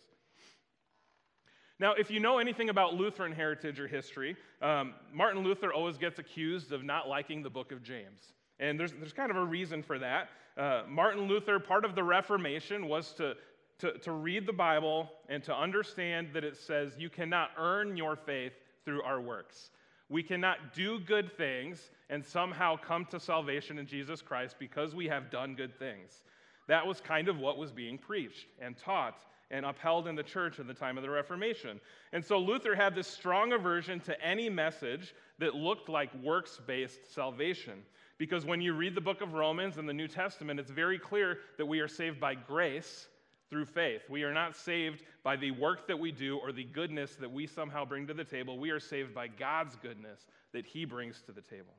Now, 1.78 1.92
if 1.92 2.10
you 2.10 2.20
know 2.20 2.38
anything 2.38 2.70
about 2.70 2.94
Lutheran 2.94 3.32
heritage 3.32 3.78
or 3.78 3.86
history, 3.86 4.34
um, 4.62 4.94
Martin 5.12 5.42
Luther 5.42 5.74
always 5.74 5.98
gets 5.98 6.18
accused 6.18 6.72
of 6.72 6.82
not 6.82 7.06
liking 7.06 7.42
the 7.42 7.50
book 7.50 7.70
of 7.70 7.82
James. 7.82 8.32
And 8.62 8.80
there's, 8.80 8.92
there's 8.92 9.12
kind 9.12 9.30
of 9.30 9.36
a 9.36 9.44
reason 9.44 9.82
for 9.82 9.98
that. 9.98 10.28
Uh, 10.56 10.82
Martin 10.88 11.22
Luther, 11.22 11.58
part 11.58 11.84
of 11.84 11.94
the 11.94 12.02
Reformation 12.02 12.88
was 12.88 13.12
to 13.14 13.34
to, 13.82 13.98
to 13.98 14.12
read 14.12 14.46
the 14.46 14.52
Bible 14.52 15.10
and 15.28 15.42
to 15.42 15.52
understand 15.52 16.28
that 16.34 16.44
it 16.44 16.56
says 16.56 16.92
you 16.96 17.10
cannot 17.10 17.50
earn 17.58 17.96
your 17.96 18.14
faith 18.14 18.52
through 18.84 19.02
our 19.02 19.20
works. 19.20 19.70
We 20.08 20.22
cannot 20.22 20.72
do 20.72 21.00
good 21.00 21.36
things 21.36 21.90
and 22.08 22.24
somehow 22.24 22.76
come 22.76 23.06
to 23.06 23.18
salvation 23.18 23.78
in 23.78 23.86
Jesus 23.88 24.22
Christ 24.22 24.54
because 24.60 24.94
we 24.94 25.08
have 25.08 25.32
done 25.32 25.56
good 25.56 25.76
things. 25.80 26.22
That 26.68 26.86
was 26.86 27.00
kind 27.00 27.28
of 27.28 27.38
what 27.38 27.58
was 27.58 27.72
being 27.72 27.98
preached 27.98 28.46
and 28.60 28.78
taught 28.78 29.16
and 29.52 29.64
upheld 29.64 30.08
in 30.08 30.16
the 30.16 30.22
church 30.22 30.58
at 30.58 30.66
the 30.66 30.74
time 30.74 30.96
of 30.96 31.02
the 31.02 31.10
Reformation. 31.10 31.80
And 32.12 32.24
so 32.24 32.38
Luther 32.38 32.74
had 32.74 32.94
this 32.94 33.06
strong 33.06 33.52
aversion 33.52 34.00
to 34.00 34.20
any 34.20 34.48
message 34.48 35.14
that 35.38 35.54
looked 35.54 35.88
like 35.88 36.12
works 36.22 36.58
based 36.66 37.14
salvation. 37.14 37.82
Because 38.18 38.44
when 38.44 38.60
you 38.60 38.72
read 38.72 38.94
the 38.94 39.00
book 39.00 39.20
of 39.20 39.34
Romans 39.34 39.78
and 39.78 39.88
the 39.88 39.92
New 39.92 40.08
Testament, 40.08 40.58
it's 40.58 40.70
very 40.70 40.98
clear 40.98 41.38
that 41.58 41.66
we 41.66 41.78
are 41.78 41.88
saved 41.88 42.18
by 42.18 42.34
grace 42.34 43.06
through 43.50 43.66
faith. 43.66 44.02
We 44.08 44.24
are 44.24 44.32
not 44.32 44.56
saved 44.56 45.04
by 45.22 45.36
the 45.36 45.50
work 45.52 45.86
that 45.86 45.98
we 45.98 46.10
do 46.10 46.38
or 46.38 46.50
the 46.50 46.64
goodness 46.64 47.14
that 47.16 47.30
we 47.30 47.46
somehow 47.46 47.84
bring 47.84 48.06
to 48.08 48.14
the 48.14 48.24
table. 48.24 48.58
We 48.58 48.70
are 48.70 48.80
saved 48.80 49.14
by 49.14 49.28
God's 49.28 49.76
goodness 49.76 50.26
that 50.52 50.66
He 50.66 50.84
brings 50.84 51.22
to 51.22 51.32
the 51.32 51.42
table. 51.42 51.74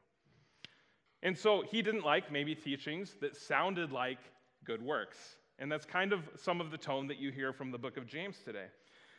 And 1.24 1.38
so 1.38 1.64
he 1.72 1.82
didn't 1.82 2.04
like 2.04 2.32
maybe 2.32 2.54
teachings 2.54 3.16
that 3.22 3.36
sounded 3.36 3.92
like 3.92 4.20
good 4.66 4.82
works. 4.82 5.18
And 5.60 5.72
that's 5.72 5.86
kind 5.86 6.14
of 6.14 6.22
some 6.36 6.60
of 6.60 6.72
the 6.72 6.78
tone 6.78 7.08
that 7.08 7.18
you 7.18 7.32
hear 7.32 7.54
from 7.54 7.72
the 7.72 7.78
book 7.78 7.98
of 7.98 8.08
James 8.08 8.38
today. 8.44 8.66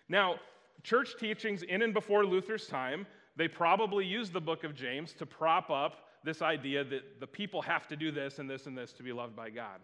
Now, 0.09 0.37
church 0.83 1.14
teachings 1.19 1.62
in 1.62 1.83
and 1.83 1.95
before 1.95 2.26
Luther's 2.26 2.67
time, 2.67 3.07
they 3.37 3.49
probably 3.49 4.05
used 4.05 4.33
the 4.33 4.41
book 4.41 4.64
of 4.64 4.75
James 4.75 5.12
to 5.14 5.26
prop 5.26 5.71
up 5.71 6.09
this 6.25 6.43
idea 6.43 6.85
that 6.85 7.21
the 7.21 7.26
people 7.26 7.61
have 7.62 7.87
to 7.88 7.97
do 7.97 8.11
this 8.11 8.38
and 8.38 8.49
this 8.49 8.67
and 8.67 8.76
this 8.76 8.93
to 8.95 9.03
be 9.03 9.12
loved 9.12 9.37
by 9.37 9.50
God. 9.50 9.81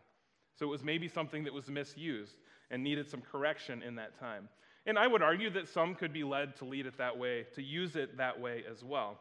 So 0.58 0.66
it 0.66 0.70
was 0.70 0.82
maybe 0.82 1.08
something 1.08 1.44
that 1.44 1.52
was 1.52 1.68
misused 1.68 2.36
and 2.70 2.82
needed 2.82 3.08
some 3.08 3.20
correction 3.20 3.82
in 3.82 3.94
that 3.96 4.18
time. 4.18 4.48
And 4.86 4.98
I 4.98 5.06
would 5.06 5.22
argue 5.22 5.50
that 5.50 5.68
some 5.68 5.94
could 5.94 6.12
be 6.12 6.24
led 6.24 6.56
to 6.56 6.64
lead 6.64 6.86
it 6.86 6.96
that 6.98 7.16
way, 7.16 7.46
to 7.54 7.62
use 7.62 7.96
it 7.96 8.16
that 8.16 8.40
way 8.40 8.64
as 8.70 8.82
well. 8.82 9.18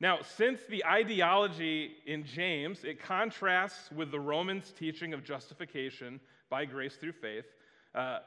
Now, 0.00 0.20
since 0.22 0.60
the 0.68 0.84
ideology 0.84 1.96
in 2.06 2.24
James, 2.24 2.84
it 2.84 3.02
contrasts 3.02 3.90
with 3.90 4.12
the 4.12 4.20
Romans' 4.20 4.72
teaching 4.78 5.12
of 5.12 5.24
justification 5.24 6.20
by 6.50 6.64
grace 6.64 6.94
through 6.94 7.12
faith, 7.12 7.46
uh, 7.94 8.20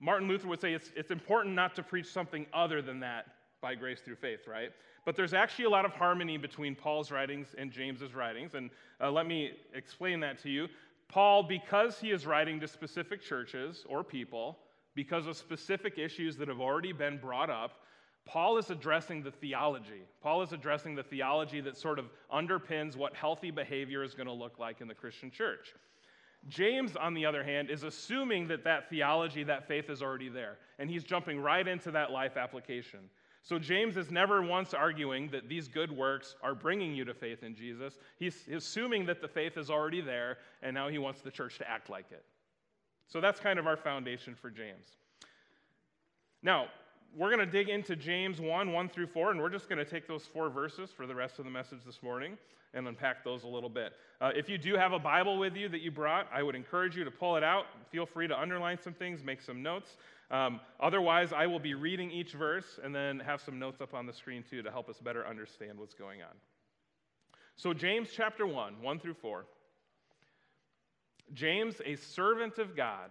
Martin 0.00 0.26
Luther 0.26 0.48
would 0.48 0.60
say 0.60 0.74
it's, 0.74 0.90
it's 0.96 1.12
important 1.12 1.54
not 1.54 1.74
to 1.76 1.82
preach 1.82 2.06
something 2.06 2.46
other 2.52 2.82
than 2.82 3.00
that 3.00 3.26
by 3.60 3.74
grace 3.74 4.00
through 4.00 4.16
faith, 4.16 4.48
right? 4.48 4.70
But 5.04 5.16
there's 5.16 5.34
actually 5.34 5.66
a 5.66 5.70
lot 5.70 5.84
of 5.84 5.92
harmony 5.92 6.36
between 6.36 6.74
Paul's 6.74 7.10
writings 7.10 7.54
and 7.56 7.70
James's 7.70 8.14
writings, 8.14 8.54
and 8.54 8.70
uh, 9.00 9.10
let 9.10 9.26
me 9.26 9.52
explain 9.72 10.20
that 10.20 10.42
to 10.42 10.50
you. 10.50 10.68
Paul, 11.08 11.44
because 11.44 11.98
he 11.98 12.10
is 12.10 12.26
writing 12.26 12.58
to 12.60 12.68
specific 12.68 13.22
churches 13.22 13.84
or 13.88 14.02
people, 14.02 14.58
because 14.94 15.26
of 15.26 15.36
specific 15.36 15.98
issues 15.98 16.36
that 16.36 16.48
have 16.48 16.60
already 16.60 16.92
been 16.92 17.18
brought 17.18 17.50
up, 17.50 17.83
Paul 18.26 18.56
is 18.56 18.70
addressing 18.70 19.22
the 19.22 19.30
theology. 19.30 20.02
Paul 20.22 20.42
is 20.42 20.52
addressing 20.52 20.94
the 20.94 21.02
theology 21.02 21.60
that 21.60 21.76
sort 21.76 21.98
of 21.98 22.06
underpins 22.32 22.96
what 22.96 23.14
healthy 23.14 23.50
behavior 23.50 24.02
is 24.02 24.14
going 24.14 24.26
to 24.26 24.32
look 24.32 24.58
like 24.58 24.80
in 24.80 24.88
the 24.88 24.94
Christian 24.94 25.30
church. 25.30 25.74
James, 26.48 26.96
on 26.96 27.14
the 27.14 27.24
other 27.24 27.42
hand, 27.42 27.70
is 27.70 27.84
assuming 27.84 28.48
that 28.48 28.64
that 28.64 28.88
theology, 28.90 29.44
that 29.44 29.66
faith 29.66 29.88
is 29.88 30.02
already 30.02 30.28
there, 30.28 30.58
and 30.78 30.90
he's 30.90 31.04
jumping 31.04 31.40
right 31.40 31.66
into 31.66 31.90
that 31.90 32.10
life 32.10 32.36
application. 32.36 33.00
So, 33.42 33.58
James 33.58 33.98
is 33.98 34.10
never 34.10 34.40
once 34.40 34.72
arguing 34.72 35.28
that 35.28 35.50
these 35.50 35.68
good 35.68 35.92
works 35.92 36.34
are 36.42 36.54
bringing 36.54 36.94
you 36.94 37.04
to 37.04 37.12
faith 37.12 37.42
in 37.42 37.54
Jesus. 37.54 37.98
He's 38.18 38.48
assuming 38.50 39.04
that 39.06 39.20
the 39.20 39.28
faith 39.28 39.58
is 39.58 39.70
already 39.70 40.00
there, 40.00 40.38
and 40.62 40.72
now 40.72 40.88
he 40.88 40.96
wants 40.96 41.20
the 41.20 41.30
church 41.30 41.58
to 41.58 41.70
act 41.70 41.90
like 41.90 42.10
it. 42.10 42.24
So, 43.06 43.20
that's 43.20 43.40
kind 43.40 43.58
of 43.58 43.66
our 43.66 43.76
foundation 43.76 44.34
for 44.34 44.50
James. 44.50 44.96
Now, 46.42 46.68
we're 47.16 47.34
going 47.34 47.44
to 47.44 47.50
dig 47.50 47.68
into 47.68 47.96
James 47.96 48.40
1 48.40 48.72
1 48.72 48.88
through 48.88 49.06
4, 49.06 49.30
and 49.30 49.40
we're 49.40 49.50
just 49.50 49.68
going 49.68 49.78
to 49.78 49.84
take 49.84 50.08
those 50.08 50.24
four 50.24 50.50
verses 50.50 50.90
for 50.90 51.06
the 51.06 51.14
rest 51.14 51.38
of 51.38 51.44
the 51.44 51.50
message 51.50 51.80
this 51.86 52.02
morning 52.02 52.36
and 52.72 52.88
unpack 52.88 53.22
those 53.22 53.44
a 53.44 53.46
little 53.46 53.68
bit. 53.68 53.92
Uh, 54.20 54.32
if 54.34 54.48
you 54.48 54.58
do 54.58 54.74
have 54.74 54.92
a 54.92 54.98
Bible 54.98 55.38
with 55.38 55.54
you 55.54 55.68
that 55.68 55.80
you 55.80 55.92
brought, 55.92 56.26
I 56.32 56.42
would 56.42 56.56
encourage 56.56 56.96
you 56.96 57.04
to 57.04 57.10
pull 57.10 57.36
it 57.36 57.44
out. 57.44 57.66
Feel 57.92 58.04
free 58.04 58.26
to 58.26 58.38
underline 58.38 58.78
some 58.82 58.94
things, 58.94 59.22
make 59.22 59.40
some 59.40 59.62
notes. 59.62 59.96
Um, 60.30 60.60
otherwise, 60.80 61.32
I 61.32 61.46
will 61.46 61.60
be 61.60 61.74
reading 61.74 62.10
each 62.10 62.32
verse 62.32 62.80
and 62.82 62.92
then 62.92 63.20
have 63.20 63.40
some 63.40 63.58
notes 63.58 63.80
up 63.80 63.94
on 63.94 64.06
the 64.06 64.12
screen 64.12 64.42
too 64.48 64.62
to 64.62 64.70
help 64.70 64.88
us 64.88 64.98
better 64.98 65.24
understand 65.24 65.78
what's 65.78 65.94
going 65.94 66.22
on. 66.22 66.34
So, 67.56 67.72
James 67.72 68.08
chapter 68.12 68.46
1, 68.46 68.82
1 68.82 68.98
through 68.98 69.14
4. 69.14 69.46
James, 71.32 71.76
a 71.84 71.94
servant 71.94 72.58
of 72.58 72.76
God 72.76 73.10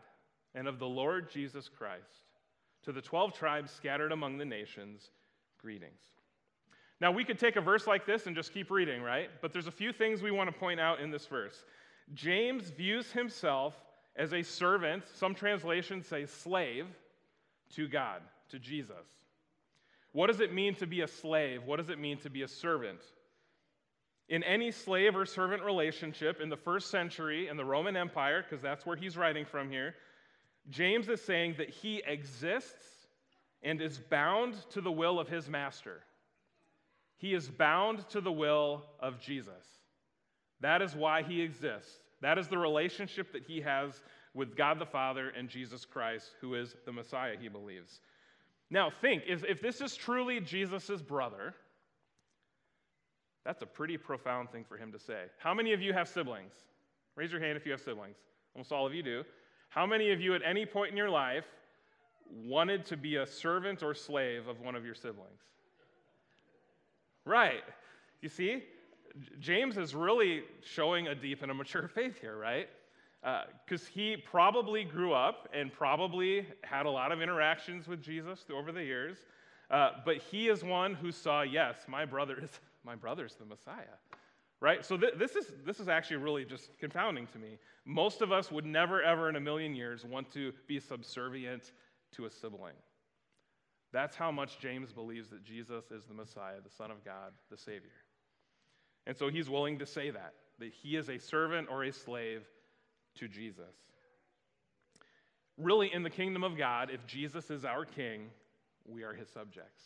and 0.54 0.68
of 0.68 0.80
the 0.80 0.88
Lord 0.88 1.32
Jesus 1.32 1.70
Christ 1.70 2.23
to 2.84 2.92
the 2.92 3.02
12 3.02 3.34
tribes 3.34 3.72
scattered 3.72 4.12
among 4.12 4.38
the 4.38 4.46
nations, 4.46 5.10
greetings. 5.60 6.02
Now, 7.02 7.12
we 7.12 7.26
could 7.26 7.40
take 7.40 7.56
a 7.56 7.62
verse 7.62 7.88
like 7.88 8.06
this 8.06 8.28
and 8.28 8.36
just 8.36 8.54
keep 8.54 8.72
reading, 8.72 9.02
right? 9.02 9.30
But 9.42 9.52
there's 9.52 9.68
a 9.68 9.72
few 9.72 9.92
things 9.92 10.22
we 10.22 10.32
want 10.32 10.50
to 10.50 10.58
point 10.58 10.80
out 10.80 11.00
in 11.00 11.12
this 11.12 11.26
verse. 11.26 11.66
James 12.14 12.70
views 12.70 13.12
himself 13.12 13.76
as 14.16 14.34
a 14.34 14.44
servant, 14.44 15.04
some 15.14 15.34
translations 15.34 16.08
say 16.08 16.26
slave, 16.26 16.88
to 17.76 17.88
God, 17.88 18.22
to 18.50 18.60
Jesus. 18.60 19.06
What 20.12 20.28
does 20.28 20.40
it 20.40 20.54
mean 20.54 20.76
to 20.76 20.86
be 20.86 21.02
a 21.02 21.08
slave? 21.08 21.64
What 21.66 21.78
does 21.78 21.90
it 21.90 22.00
mean 22.00 22.18
to 22.20 22.30
be 22.30 22.44
a 22.44 22.48
servant? 22.48 23.00
In 24.30 24.44
any 24.44 24.72
slave 24.72 25.16
or 25.16 25.26
servant 25.26 25.64
relationship 25.64 26.40
in 26.40 26.50
the 26.50 26.56
first 26.56 26.92
century 26.92 27.48
in 27.48 27.58
the 27.58 27.66
Roman 27.66 27.98
Empire, 27.98 28.44
because 28.44 28.62
that's 28.62 28.86
where 28.86 28.96
he's 28.96 29.18
writing 29.18 29.44
from 29.44 29.70
here, 29.70 29.96
James 30.70 31.10
is 31.10 31.22
saying 31.22 31.56
that 31.58 31.70
he 31.70 32.02
exists 32.06 33.08
and 33.62 33.82
is 33.82 34.00
bound 34.00 34.56
to 34.72 34.82
the 34.82 34.92
will 34.92 35.20
of 35.20 35.28
his 35.28 35.50
master. 35.50 36.02
He 37.18 37.34
is 37.34 37.50
bound 37.50 38.08
to 38.10 38.22
the 38.22 38.32
will 38.32 38.84
of 39.00 39.20
Jesus. 39.20 39.80
That 40.62 40.82
is 40.82 40.96
why 40.96 41.24
he 41.24 41.42
exists. 41.42 42.00
That 42.22 42.38
is 42.38 42.48
the 42.48 42.58
relationship 42.58 43.32
that 43.34 43.44
he 43.44 43.62
has 43.62 44.02
with 44.34 44.56
God 44.56 44.80
the 44.80 44.86
Father 44.86 45.30
and 45.30 45.48
Jesus 45.48 45.86
Christ, 45.86 46.32
who 46.42 46.56
is 46.56 46.76
the 46.86 46.92
Messiah, 46.92 47.36
he 47.40 47.50
believes. 47.50 48.02
Now, 48.70 48.90
think 48.90 49.24
if, 49.28 49.44
if 49.44 49.62
this 49.62 49.82
is 49.82 49.96
truly 49.96 50.40
Jesus' 50.40 51.02
brother, 51.02 51.54
that's 53.46 53.62
a 53.62 53.66
pretty 53.66 53.98
profound 53.98 54.52
thing 54.52 54.64
for 54.64 54.78
him 54.78 54.92
to 54.94 55.00
say. 55.00 55.26
How 55.38 55.54
many 55.54 55.74
of 55.74 55.82
you 55.82 55.94
have 55.94 56.08
siblings? 56.08 56.54
Raise 57.16 57.32
your 57.32 57.42
hand 57.42 57.58
if 57.58 57.66
you 57.66 57.72
have 57.72 57.82
siblings. 57.82 58.18
Almost 58.56 58.72
all 58.72 58.88
of 58.88 58.94
you 58.94 59.04
do. 59.04 59.24
How 59.74 59.88
many 59.88 60.12
of 60.12 60.22
you 60.22 60.36
at 60.36 60.44
any 60.46 60.68
point 60.68 60.92
in 60.92 60.98
your 60.98 61.10
life 61.10 61.46
wanted 62.46 62.86
to 62.86 62.96
be 62.96 63.16
a 63.16 63.26
servant 63.26 63.82
or 63.82 63.96
slave 63.96 64.48
of 64.48 64.62
one 64.62 64.76
of 64.76 64.86
your 64.86 64.94
siblings? 64.94 65.42
Right. 67.26 67.64
You 68.22 68.30
see, 68.30 68.66
James 69.40 69.78
is 69.78 69.96
really 69.96 70.44
showing 70.64 71.08
a 71.08 71.16
deep 71.16 71.42
and 71.42 71.50
a 71.50 71.56
mature 71.56 71.88
faith 71.96 72.22
here, 72.22 72.38
right? 72.38 72.70
Because 73.66 73.88
uh, 73.88 73.92
he 73.96 74.16
probably 74.16 74.84
grew 74.84 75.14
up 75.14 75.50
and 75.52 75.74
probably 75.74 76.46
had 76.62 76.86
a 76.86 76.92
lot 76.92 77.12
of 77.12 77.20
interactions 77.20 77.88
with 77.88 78.00
Jesus 78.00 78.46
over 78.54 78.72
the 78.72 78.84
years. 78.84 79.18
Uh, 79.72 79.90
but 80.06 80.18
he 80.18 80.50
is 80.50 80.64
one 80.64 80.94
who 80.94 81.12
saw, 81.12 81.42
yes, 81.42 81.86
my 81.88 82.06
brother 82.06 82.38
is 82.44 82.60
my 82.86 82.94
brother's 82.94 83.34
the 83.34 83.46
Messiah 83.46 83.98
right? 84.62 84.86
So 84.86 84.98
th- 84.98 85.14
this, 85.18 85.36
is, 85.36 85.46
this 85.66 85.80
is 85.80 85.88
actually 85.88 86.18
really 86.18 86.46
just 86.46 86.70
confounding 86.80 87.28
to 87.28 87.40
me. 87.40 87.58
Most 87.86 88.22
of 88.22 88.32
us 88.32 88.52
would 88.52 88.66
never, 88.66 89.02
ever 89.02 89.30
in 89.30 89.36
a 89.36 89.42
million 89.42 89.76
years 89.76 90.06
want 90.06 90.32
to 90.34 90.54
be 90.68 90.80
subservient 90.80 91.72
to 92.14 92.26
a 92.26 92.32
sibling. 92.32 92.76
That's 93.92 94.16
how 94.16 94.32
much 94.32 94.60
James 94.60 94.92
believes 94.92 95.30
that 95.30 95.44
Jesus 95.44 95.92
is 95.92 96.06
the 96.06 96.14
Messiah, 96.14 96.56
the 96.64 96.70
Son 96.70 96.90
of 96.90 97.04
God, 97.06 97.34
the 97.52 97.58
Savior. 97.58 97.92
And 99.06 99.16
so 99.16 99.30
he's 99.30 99.50
willing 99.50 99.80
to 99.80 99.86
say 99.86 100.10
that, 100.10 100.34
that 100.60 100.72
he 100.72 100.96
is 100.96 101.10
a 101.10 101.20
servant 101.20 101.68
or 101.70 101.84
a 101.84 101.92
slave 101.92 102.44
to 103.16 103.28
Jesus. 103.28 103.76
Really, 105.58 105.94
in 105.94 106.02
the 106.02 106.10
kingdom 106.10 106.44
of 106.44 106.58
God, 106.58 106.90
if 106.92 107.06
Jesus 107.06 107.52
is 107.52 107.66
our 107.66 107.86
king, 107.86 108.30
we 108.88 109.04
are 109.04 109.14
his 109.14 109.30
subjects. 109.30 109.84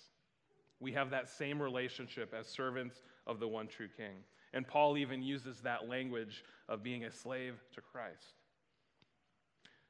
We 0.79 0.93
have 0.93 1.09
that 1.09 1.27
same 1.27 1.61
relationship 1.61 2.33
as 2.37 2.47
servants 2.47 3.01
of 3.25 3.39
the 3.39 3.47
one 3.47 3.67
true 3.67 3.89
king. 3.97 4.23
And 4.53 4.67
Paul 4.67 4.97
even 4.97 5.21
uses 5.21 5.59
that 5.61 5.87
language 5.87 6.43
of 6.69 6.83
being 6.83 7.05
a 7.05 7.11
slave 7.11 7.55
to 7.73 7.81
Christ. 7.81 8.33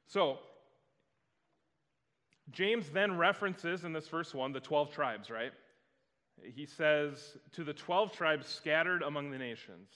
So, 0.06 0.38
James 2.50 2.88
then 2.90 3.16
references 3.16 3.84
in 3.84 3.92
this 3.92 4.08
first 4.08 4.34
one 4.34 4.52
the 4.52 4.60
12 4.60 4.90
tribes, 4.90 5.30
right? 5.30 5.52
He 6.42 6.66
says, 6.66 7.36
to 7.52 7.64
the 7.64 7.72
12 7.72 8.12
tribes 8.12 8.46
scattered 8.46 9.02
among 9.02 9.30
the 9.30 9.38
nations. 9.38 9.88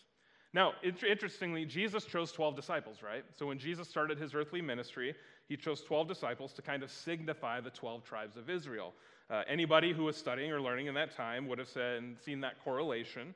Now, 0.55 0.75
interestingly, 0.83 1.65
Jesus 1.65 2.05
chose 2.05 2.31
12 2.31 2.55
disciples, 2.57 2.99
right? 3.03 3.25
So 3.35 3.47
when 3.47 3.59
Jesus 3.59 3.89
started 3.89 4.19
his 4.19 4.35
earthly 4.35 4.61
ministry, 4.61 5.15
he 5.49 5.57
chose 5.57 5.83
12 5.83 6.09
disciples 6.09 6.53
to 6.55 6.63
kind 6.63 6.83
of 6.83 6.91
signify 6.91 7.61
the 7.61 7.71
12 7.71 8.05
tribes 8.05 8.37
of 8.37 8.51
Israel. 8.51 8.93
Uh, 9.31 9.43
anybody 9.49 9.93
who 9.93 10.05
was 10.05 10.17
studying 10.17 10.53
or 10.53 10.61
learning 10.61 10.89
in 10.89 10.95
that 10.95 11.17
time 11.17 11.49
would 11.49 11.59
have 11.59 11.69
said, 11.69 12.03
seen 12.23 12.41
that 12.43 12.63
correlation. 12.63 13.35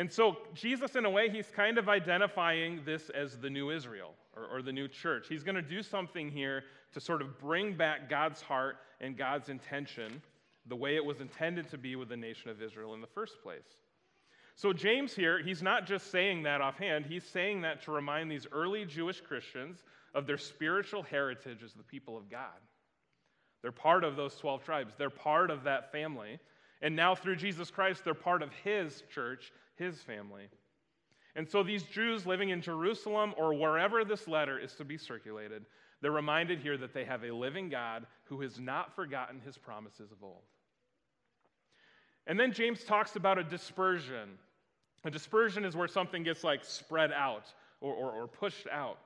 And 0.00 0.10
so, 0.10 0.38
Jesus, 0.54 0.96
in 0.96 1.04
a 1.04 1.10
way, 1.10 1.28
he's 1.28 1.50
kind 1.54 1.76
of 1.76 1.86
identifying 1.90 2.80
this 2.86 3.10
as 3.10 3.36
the 3.36 3.50
new 3.50 3.68
Israel 3.68 4.14
or, 4.34 4.46
or 4.46 4.62
the 4.62 4.72
new 4.72 4.88
church. 4.88 5.26
He's 5.28 5.42
going 5.42 5.56
to 5.56 5.62
do 5.62 5.82
something 5.82 6.30
here 6.30 6.64
to 6.94 7.00
sort 7.00 7.20
of 7.20 7.38
bring 7.38 7.76
back 7.76 8.08
God's 8.08 8.40
heart 8.40 8.78
and 9.02 9.14
God's 9.14 9.50
intention 9.50 10.22
the 10.64 10.74
way 10.74 10.96
it 10.96 11.04
was 11.04 11.20
intended 11.20 11.68
to 11.68 11.76
be 11.76 11.96
with 11.96 12.08
the 12.08 12.16
nation 12.16 12.48
of 12.48 12.62
Israel 12.62 12.94
in 12.94 13.02
the 13.02 13.06
first 13.08 13.42
place. 13.42 13.76
So, 14.56 14.72
James 14.72 15.14
here, 15.14 15.42
he's 15.42 15.62
not 15.62 15.86
just 15.86 16.10
saying 16.10 16.44
that 16.44 16.62
offhand, 16.62 17.04
he's 17.04 17.24
saying 17.24 17.60
that 17.60 17.82
to 17.82 17.90
remind 17.90 18.30
these 18.30 18.46
early 18.52 18.86
Jewish 18.86 19.20
Christians 19.20 19.84
of 20.14 20.26
their 20.26 20.38
spiritual 20.38 21.02
heritage 21.02 21.62
as 21.62 21.74
the 21.74 21.82
people 21.82 22.16
of 22.16 22.30
God. 22.30 22.56
They're 23.60 23.70
part 23.70 24.04
of 24.04 24.16
those 24.16 24.34
12 24.36 24.64
tribes, 24.64 24.94
they're 24.96 25.10
part 25.10 25.50
of 25.50 25.64
that 25.64 25.92
family. 25.92 26.40
And 26.82 26.96
now, 26.96 27.14
through 27.14 27.36
Jesus 27.36 27.70
Christ, 27.70 28.04
they're 28.04 28.14
part 28.14 28.42
of 28.42 28.50
his 28.64 29.02
church, 29.12 29.52
his 29.80 30.00
family. 30.02 30.48
And 31.34 31.48
so 31.48 31.62
these 31.62 31.82
Jews 31.84 32.26
living 32.26 32.50
in 32.50 32.60
Jerusalem 32.60 33.34
or 33.36 33.54
wherever 33.54 34.04
this 34.04 34.28
letter 34.28 34.58
is 34.58 34.74
to 34.74 34.84
be 34.84 34.98
circulated, 34.98 35.64
they're 36.02 36.10
reminded 36.10 36.60
here 36.60 36.76
that 36.76 36.92
they 36.92 37.04
have 37.04 37.24
a 37.24 37.30
living 37.30 37.68
God 37.68 38.06
who 38.24 38.40
has 38.42 38.60
not 38.60 38.94
forgotten 38.94 39.40
his 39.40 39.56
promises 39.56 40.12
of 40.12 40.22
old. 40.22 40.42
And 42.26 42.38
then 42.38 42.52
James 42.52 42.84
talks 42.84 43.16
about 43.16 43.38
a 43.38 43.44
dispersion. 43.44 44.38
A 45.04 45.10
dispersion 45.10 45.64
is 45.64 45.74
where 45.74 45.88
something 45.88 46.22
gets 46.22 46.44
like 46.44 46.64
spread 46.64 47.12
out 47.12 47.46
or, 47.80 47.94
or, 47.94 48.12
or 48.12 48.28
pushed 48.28 48.66
out. 48.70 48.98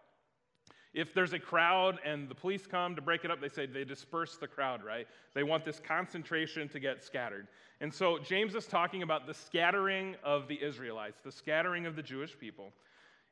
If 0.95 1.13
there's 1.13 1.33
a 1.33 1.41
crowd 1.41 1.99
and 2.05 2.29
the 2.29 2.35
police 2.37 2.67
come 2.67 2.95
to 2.95 3.03
break 3.03 3.25
it 3.25 3.31
up, 3.31 3.41
they 3.41 3.49
say 3.49 3.67
they 3.67 3.85
disperse 3.85 4.37
the 4.37 4.47
crowd, 4.47 4.85
right? 4.85 5.09
They 5.35 5.43
want 5.43 5.65
this 5.65 5.81
concentration 5.81 6.69
to 6.69 6.79
get 6.79 7.03
scattered. 7.03 7.49
And 7.81 7.93
so 7.93 8.19
James 8.19 8.55
is 8.55 8.67
talking 8.67 9.03
about 9.03 9.27
the 9.27 9.35
scattering 9.35 10.15
of 10.23 10.47
the 10.47 10.63
Israelites, 10.63 11.19
the 11.25 11.33
scattering 11.33 11.87
of 11.87 11.97
the 11.97 12.03
Jewish 12.03 12.39
people. 12.39 12.73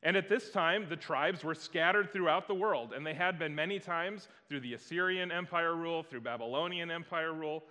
And 0.02 0.16
at 0.16 0.28
this 0.28 0.50
time, 0.50 0.86
the 0.88 0.96
tribes 0.96 1.44
were 1.44 1.54
scattered 1.54 2.12
throughout 2.12 2.48
the 2.48 2.54
world, 2.54 2.92
and 2.92 3.06
they 3.06 3.14
had 3.14 3.38
been 3.38 3.54
many 3.54 3.78
times 3.78 4.26
through 4.48 4.60
the 4.60 4.74
Assyrian 4.74 5.30
Empire 5.30 5.76
rule, 5.76 6.02
through 6.02 6.22
Babylonian 6.22 6.90
Empire 6.90 7.32
rule, 7.32 7.62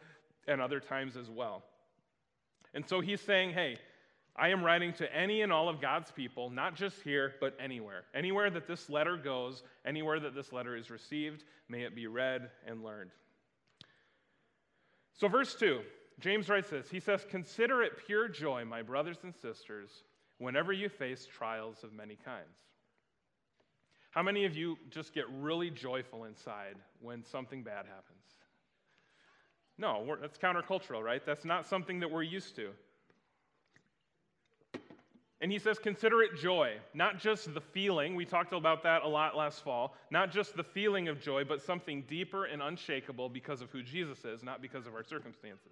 and 0.48 0.62
other 0.62 0.80
times 0.80 1.18
as 1.18 1.30
well. 1.30 1.64
And 2.74 2.88
so 2.88 3.02
he's 3.02 3.20
saying, 3.20 3.52
hey, 3.52 3.78
I 4.36 4.50
am 4.50 4.64
writing 4.64 4.94
to 4.94 5.16
any 5.16 5.42
and 5.42 5.52
all 5.52 5.68
of 5.68 5.82
God's 5.82 6.12
people, 6.12 6.50
not 6.50 6.76
just 6.76 7.02
here, 7.02 7.34
but 7.42 7.56
anywhere. 7.60 8.06
Anywhere 8.14 8.50
that 8.50 8.68
this 8.68 8.90
letter 8.90 9.18
goes, 9.18 9.64
anywhere 9.86 10.20
that 10.20 10.34
this 10.34 10.54
letter 10.54 10.76
is 10.76 10.90
received, 10.90 11.44
may 11.68 11.82
it 11.82 11.96
be 11.96 12.08
read 12.08 12.50
and 12.66 12.84
learned. 12.84 13.12
So, 15.14 15.28
verse 15.28 15.54
2, 15.56 15.82
James 16.20 16.50
writes 16.50 16.70
this 16.70 16.90
He 16.90 17.00
says, 17.00 17.26
Consider 17.30 17.84
it 17.84 18.06
pure 18.06 18.30
joy, 18.30 18.64
my 18.64 18.82
brothers 18.82 19.18
and 19.24 19.36
sisters, 19.36 20.04
whenever 20.38 20.72
you 20.72 20.88
face 20.88 21.28
trials 21.32 21.84
of 21.84 21.94
many 21.94 22.18
kinds. 22.24 22.58
How 24.12 24.24
many 24.24 24.46
of 24.46 24.56
you 24.56 24.78
just 24.90 25.14
get 25.14 25.26
really 25.30 25.70
joyful 25.70 26.26
inside 26.26 26.76
when 27.02 27.24
something 27.24 27.64
bad 27.64 27.86
happens? 27.86 28.22
No, 29.78 30.18
that's 30.20 30.38
countercultural, 30.38 31.02
right? 31.02 31.26
That's 31.26 31.46
not 31.46 31.66
something 31.66 32.00
that 32.02 32.12
we're 32.12 32.24
used 32.24 32.56
to. 32.58 32.72
And 35.42 35.52
he 35.52 35.58
says, 35.58 35.80
consider 35.80 36.22
it 36.22 36.38
joy, 36.38 36.76
not 36.94 37.20
just 37.20 37.52
the 37.56 37.62
feeling. 37.62 38.16
We 38.16 38.26
talked 38.26 38.54
about 38.54 38.84
that 38.84 39.02
a 39.02 39.08
lot 39.08 39.36
last 39.36 39.64
fall. 39.64 39.96
Not 40.12 40.32
just 40.32 40.56
the 40.56 40.64
feeling 40.64 41.08
of 41.08 41.20
joy, 41.20 41.44
but 41.44 41.64
something 41.64 42.04
deeper 42.08 42.46
and 42.46 42.62
unshakable 42.62 43.28
because 43.28 43.60
of 43.60 43.72
who 43.72 43.82
Jesus 43.82 44.24
is, 44.24 44.44
not 44.44 44.62
because 44.62 44.86
of 44.86 44.94
our 44.94 45.04
circumstances. 45.04 45.72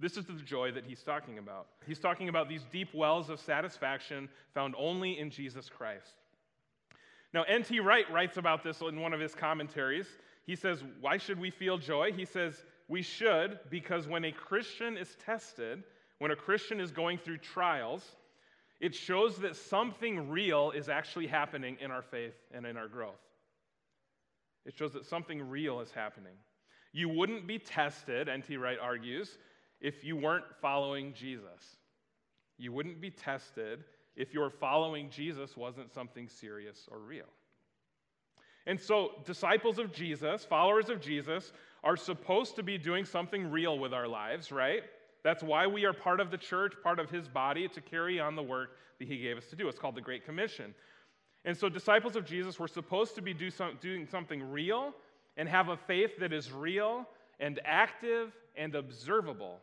This 0.00 0.16
is 0.16 0.24
the 0.24 0.32
joy 0.32 0.72
that 0.72 0.84
he's 0.84 1.00
talking 1.04 1.38
about. 1.38 1.68
He's 1.86 2.00
talking 2.00 2.28
about 2.28 2.48
these 2.48 2.64
deep 2.72 2.92
wells 2.92 3.30
of 3.30 3.38
satisfaction 3.38 4.28
found 4.52 4.74
only 4.76 5.16
in 5.16 5.30
Jesus 5.30 5.68
Christ. 5.68 6.14
Now, 7.32 7.44
N.T. 7.44 7.78
Wright 7.78 8.10
writes 8.12 8.36
about 8.36 8.64
this 8.64 8.80
in 8.80 9.00
one 9.00 9.12
of 9.12 9.20
his 9.20 9.32
commentaries. 9.32 10.08
He 10.44 10.56
says, 10.56 10.82
Why 11.00 11.18
should 11.18 11.38
we 11.38 11.50
feel 11.50 11.78
joy? 11.78 12.10
He 12.10 12.24
says, 12.24 12.64
We 12.88 13.02
should 13.02 13.60
because 13.70 14.08
when 14.08 14.24
a 14.24 14.32
Christian 14.32 14.96
is 14.96 15.16
tested, 15.24 15.84
when 16.18 16.32
a 16.32 16.36
Christian 16.36 16.80
is 16.80 16.90
going 16.90 17.18
through 17.18 17.38
trials, 17.38 18.16
it 18.82 18.96
shows 18.96 19.36
that 19.36 19.54
something 19.54 20.28
real 20.28 20.72
is 20.72 20.88
actually 20.88 21.28
happening 21.28 21.76
in 21.80 21.92
our 21.92 22.02
faith 22.02 22.34
and 22.52 22.66
in 22.66 22.76
our 22.76 22.88
growth. 22.88 23.22
It 24.66 24.76
shows 24.76 24.92
that 24.94 25.06
something 25.06 25.48
real 25.48 25.78
is 25.78 25.92
happening. 25.92 26.32
You 26.92 27.08
wouldn't 27.08 27.46
be 27.46 27.60
tested, 27.60 28.28
N.T. 28.28 28.56
Wright 28.56 28.78
argues, 28.82 29.38
if 29.80 30.02
you 30.02 30.16
weren't 30.16 30.44
following 30.60 31.14
Jesus. 31.14 31.76
You 32.58 32.72
wouldn't 32.72 33.00
be 33.00 33.10
tested 33.10 33.84
if 34.16 34.34
your 34.34 34.50
following 34.50 35.10
Jesus 35.10 35.56
wasn't 35.56 35.92
something 35.92 36.28
serious 36.28 36.88
or 36.90 36.98
real. 36.98 37.30
And 38.66 38.80
so, 38.80 39.12
disciples 39.24 39.78
of 39.78 39.92
Jesus, 39.92 40.44
followers 40.44 40.88
of 40.88 41.00
Jesus, 41.00 41.52
are 41.84 41.96
supposed 41.96 42.56
to 42.56 42.64
be 42.64 42.78
doing 42.78 43.04
something 43.04 43.48
real 43.48 43.78
with 43.78 43.94
our 43.94 44.08
lives, 44.08 44.50
right? 44.50 44.82
That's 45.22 45.42
why 45.42 45.66
we 45.66 45.84
are 45.84 45.92
part 45.92 46.20
of 46.20 46.30
the 46.30 46.38
church, 46.38 46.74
part 46.82 46.98
of 46.98 47.10
his 47.10 47.28
body, 47.28 47.68
to 47.68 47.80
carry 47.80 48.18
on 48.18 48.34
the 48.34 48.42
work 48.42 48.76
that 48.98 49.06
he 49.06 49.18
gave 49.18 49.36
us 49.36 49.46
to 49.50 49.56
do. 49.56 49.68
It's 49.68 49.78
called 49.78 49.94
the 49.94 50.00
Great 50.00 50.24
Commission. 50.24 50.74
And 51.44 51.56
so, 51.56 51.68
disciples 51.68 52.16
of 52.16 52.24
Jesus 52.24 52.58
were 52.58 52.68
supposed 52.68 53.14
to 53.16 53.22
be 53.22 53.34
do 53.34 53.50
some, 53.50 53.78
doing 53.80 54.06
something 54.06 54.42
real 54.50 54.94
and 55.36 55.48
have 55.48 55.68
a 55.68 55.76
faith 55.76 56.18
that 56.18 56.32
is 56.32 56.52
real 56.52 57.08
and 57.40 57.60
active 57.64 58.32
and 58.56 58.74
observable 58.74 59.58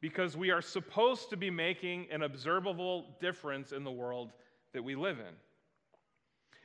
because 0.00 0.36
we 0.36 0.50
are 0.50 0.60
supposed 0.60 1.30
to 1.30 1.36
be 1.36 1.50
making 1.50 2.06
an 2.12 2.22
observable 2.22 3.16
difference 3.20 3.72
in 3.72 3.84
the 3.84 3.90
world 3.90 4.32
that 4.72 4.84
we 4.84 4.94
live 4.94 5.18
in. 5.18 5.34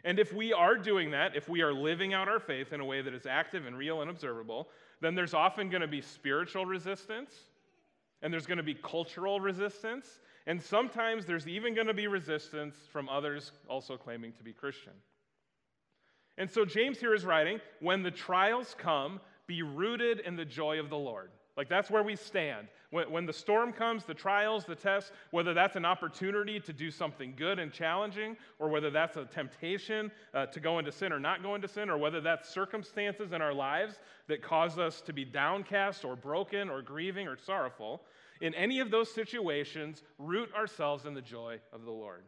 And 0.03 0.19
if 0.19 0.33
we 0.33 0.53
are 0.53 0.77
doing 0.77 1.11
that, 1.11 1.35
if 1.35 1.49
we 1.49 1.61
are 1.61 1.73
living 1.73 2.13
out 2.13 2.27
our 2.27 2.39
faith 2.39 2.73
in 2.73 2.79
a 2.79 2.85
way 2.85 3.01
that 3.01 3.13
is 3.13 3.25
active 3.25 3.65
and 3.65 3.77
real 3.77 4.01
and 4.01 4.09
observable, 4.09 4.69
then 5.01 5.15
there's 5.15 5.33
often 5.33 5.69
going 5.69 5.81
to 5.81 5.87
be 5.87 6.01
spiritual 6.01 6.65
resistance 6.65 7.33
and 8.21 8.33
there's 8.33 8.45
going 8.45 8.57
to 8.57 8.63
be 8.63 8.75
cultural 8.75 9.39
resistance, 9.39 10.19
and 10.47 10.61
sometimes 10.61 11.25
there's 11.25 11.47
even 11.47 11.73
going 11.73 11.87
to 11.87 11.93
be 11.93 12.07
resistance 12.07 12.75
from 12.91 13.07
others 13.09 13.51
also 13.67 13.97
claiming 13.97 14.33
to 14.33 14.43
be 14.43 14.53
Christian. 14.53 14.93
And 16.37 16.49
so 16.49 16.65
James 16.65 16.99
here 16.99 17.13
is 17.13 17.25
writing 17.25 17.59
when 17.81 18.01
the 18.01 18.11
trials 18.11 18.75
come, 18.77 19.19
be 19.45 19.61
rooted 19.61 20.19
in 20.19 20.35
the 20.35 20.45
joy 20.45 20.79
of 20.79 20.89
the 20.89 20.97
Lord. 20.97 21.31
Like 21.59 21.67
that's 21.67 21.91
where 21.91 22.03
we 22.03 22.15
stand. 22.15 22.69
When, 22.89 23.11
when, 23.11 23.25
the 23.25 23.33
storm 23.33 23.73
comes, 23.73 24.05
the 24.05 24.13
trials, 24.13 24.63
the 24.63 24.75
tests, 24.75 25.11
whether 25.31 25.53
that's 25.53 25.75
an 25.75 25.83
opportunity 25.83 26.57
to 26.57 26.71
do 26.71 26.89
something 26.89 27.33
good 27.35 27.59
and 27.59 27.69
challenging, 27.69 28.37
or 28.59 28.69
whether 28.69 28.89
that's 28.89 29.17
a 29.17 29.25
temptation 29.25 30.09
uh, 30.33 30.45
to 30.45 30.61
go 30.61 30.79
into 30.79 30.89
sin 30.93 31.11
or 31.11 31.19
not 31.19 31.43
go 31.43 31.55
into 31.55 31.67
sin, 31.67 31.89
or 31.89 31.97
whether 31.97 32.21
that's 32.21 32.47
circumstances 32.47 33.33
in 33.33 33.41
our 33.41 33.53
lives 33.53 33.99
that 34.29 34.41
cause 34.41 34.79
us 34.79 35.01
to 35.01 35.11
be 35.11 35.25
downcast 35.25 36.05
or 36.05 36.15
broken 36.15 36.69
or 36.69 36.81
grieving 36.81 37.27
or 37.27 37.35
sorrowful, 37.35 38.03
in 38.39 38.55
any 38.55 38.79
of 38.79 38.89
those 38.89 39.13
situations, 39.13 40.01
root 40.17 40.49
ourselves 40.55 41.05
in 41.05 41.13
the 41.13 41.21
joy 41.21 41.59
of 41.73 41.83
the 41.83 41.91
Lord. 41.91 42.23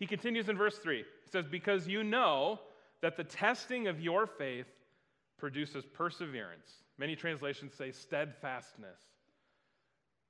He 0.00 0.06
continues 0.08 0.48
in 0.48 0.58
verse 0.58 0.78
3. 0.78 0.96
He 0.96 1.30
says, 1.30 1.46
Because 1.48 1.86
you 1.86 2.02
know 2.02 2.58
that 3.02 3.16
the 3.16 3.22
testing 3.22 3.86
of 3.86 4.00
your 4.00 4.26
faith 4.26 4.66
produces 5.38 5.84
perseverance. 5.86 6.70
Many 7.00 7.16
translations 7.16 7.72
say 7.72 7.92
steadfastness. 7.92 9.00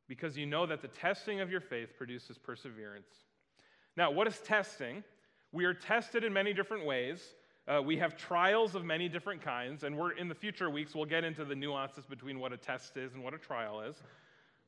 Because 0.06 0.38
you 0.38 0.46
know 0.46 0.66
that 0.66 0.82
the 0.82 0.88
testing 0.88 1.40
of 1.40 1.50
your 1.50 1.60
faith 1.60 1.96
produces 1.98 2.38
perseverance. 2.38 3.10
Now, 3.96 4.12
what 4.12 4.28
is 4.28 4.38
testing? 4.38 5.02
We 5.50 5.64
are 5.64 5.74
tested 5.74 6.22
in 6.22 6.32
many 6.32 6.52
different 6.52 6.86
ways. 6.86 7.34
Uh, 7.66 7.82
we 7.82 7.96
have 7.96 8.16
trials 8.16 8.76
of 8.76 8.84
many 8.84 9.08
different 9.08 9.42
kinds, 9.42 9.82
and 9.82 9.98
we're 9.98 10.12
in 10.12 10.28
the 10.28 10.34
future 10.34 10.70
weeks, 10.70 10.94
we'll 10.94 11.06
get 11.06 11.24
into 11.24 11.44
the 11.44 11.56
nuances 11.56 12.06
between 12.06 12.38
what 12.38 12.52
a 12.52 12.56
test 12.56 12.96
is 12.96 13.14
and 13.14 13.24
what 13.24 13.34
a 13.34 13.38
trial 13.38 13.80
is. 13.80 13.96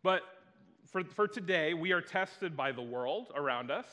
But 0.02 0.22
for, 0.86 1.04
for 1.04 1.28
today, 1.28 1.72
we 1.72 1.92
are 1.92 2.00
tested 2.00 2.56
by 2.56 2.72
the 2.72 2.82
world 2.82 3.32
around 3.36 3.70
us. 3.70 3.86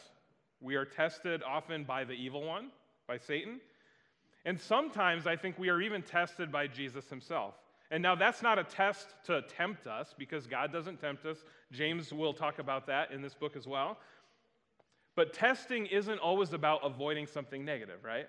We 0.61 0.75
are 0.75 0.85
tested 0.85 1.43
often 1.43 1.83
by 1.83 2.05
the 2.05 2.13
evil 2.13 2.43
one, 2.43 2.71
by 3.07 3.19
Satan. 3.19 3.59
And 4.45 4.59
sometimes 4.59 5.27
I 5.27 5.35
think 5.35 5.59
we 5.59 5.69
are 5.69 5.79
even 5.79 6.01
tested 6.01 6.51
by 6.51 6.65
Jesus 6.65 7.07
himself. 7.07 7.53
And 7.91 8.03
now 8.03 8.15
that's 8.15 8.41
not 8.41 8.59
a 8.59 8.63
test 8.63 9.15
to 9.25 9.41
tempt 9.41 9.87
us 9.87 10.13
because 10.17 10.45
God 10.45 10.71
doesn't 10.71 11.01
tempt 11.01 11.25
us. 11.25 11.43
James 11.71 12.13
will 12.13 12.33
talk 12.33 12.59
about 12.59 12.85
that 12.87 13.11
in 13.11 13.21
this 13.21 13.33
book 13.33 13.55
as 13.55 13.67
well. 13.67 13.97
But 15.15 15.33
testing 15.33 15.87
isn't 15.87 16.19
always 16.19 16.53
about 16.53 16.81
avoiding 16.83 17.25
something 17.25 17.65
negative, 17.65 18.03
right? 18.03 18.27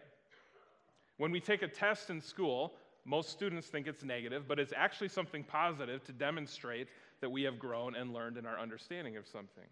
When 1.19 1.31
we 1.31 1.41
take 1.41 1.63
a 1.63 1.69
test 1.69 2.09
in 2.09 2.21
school, 2.21 2.73
most 3.05 3.31
students 3.31 3.67
think 3.69 3.87
it's 3.87 4.03
negative, 4.03 4.49
but 4.49 4.59
it's 4.59 4.73
actually 4.75 5.09
something 5.09 5.45
positive 5.45 6.03
to 6.05 6.13
demonstrate 6.13 6.89
that 7.21 7.31
we 7.31 7.43
have 7.43 7.59
grown 7.59 7.95
and 7.95 8.15
learned 8.15 8.39
in 8.39 8.47
our 8.47 8.59
understanding 8.59 9.17
of 9.17 9.27
something. 9.27 9.65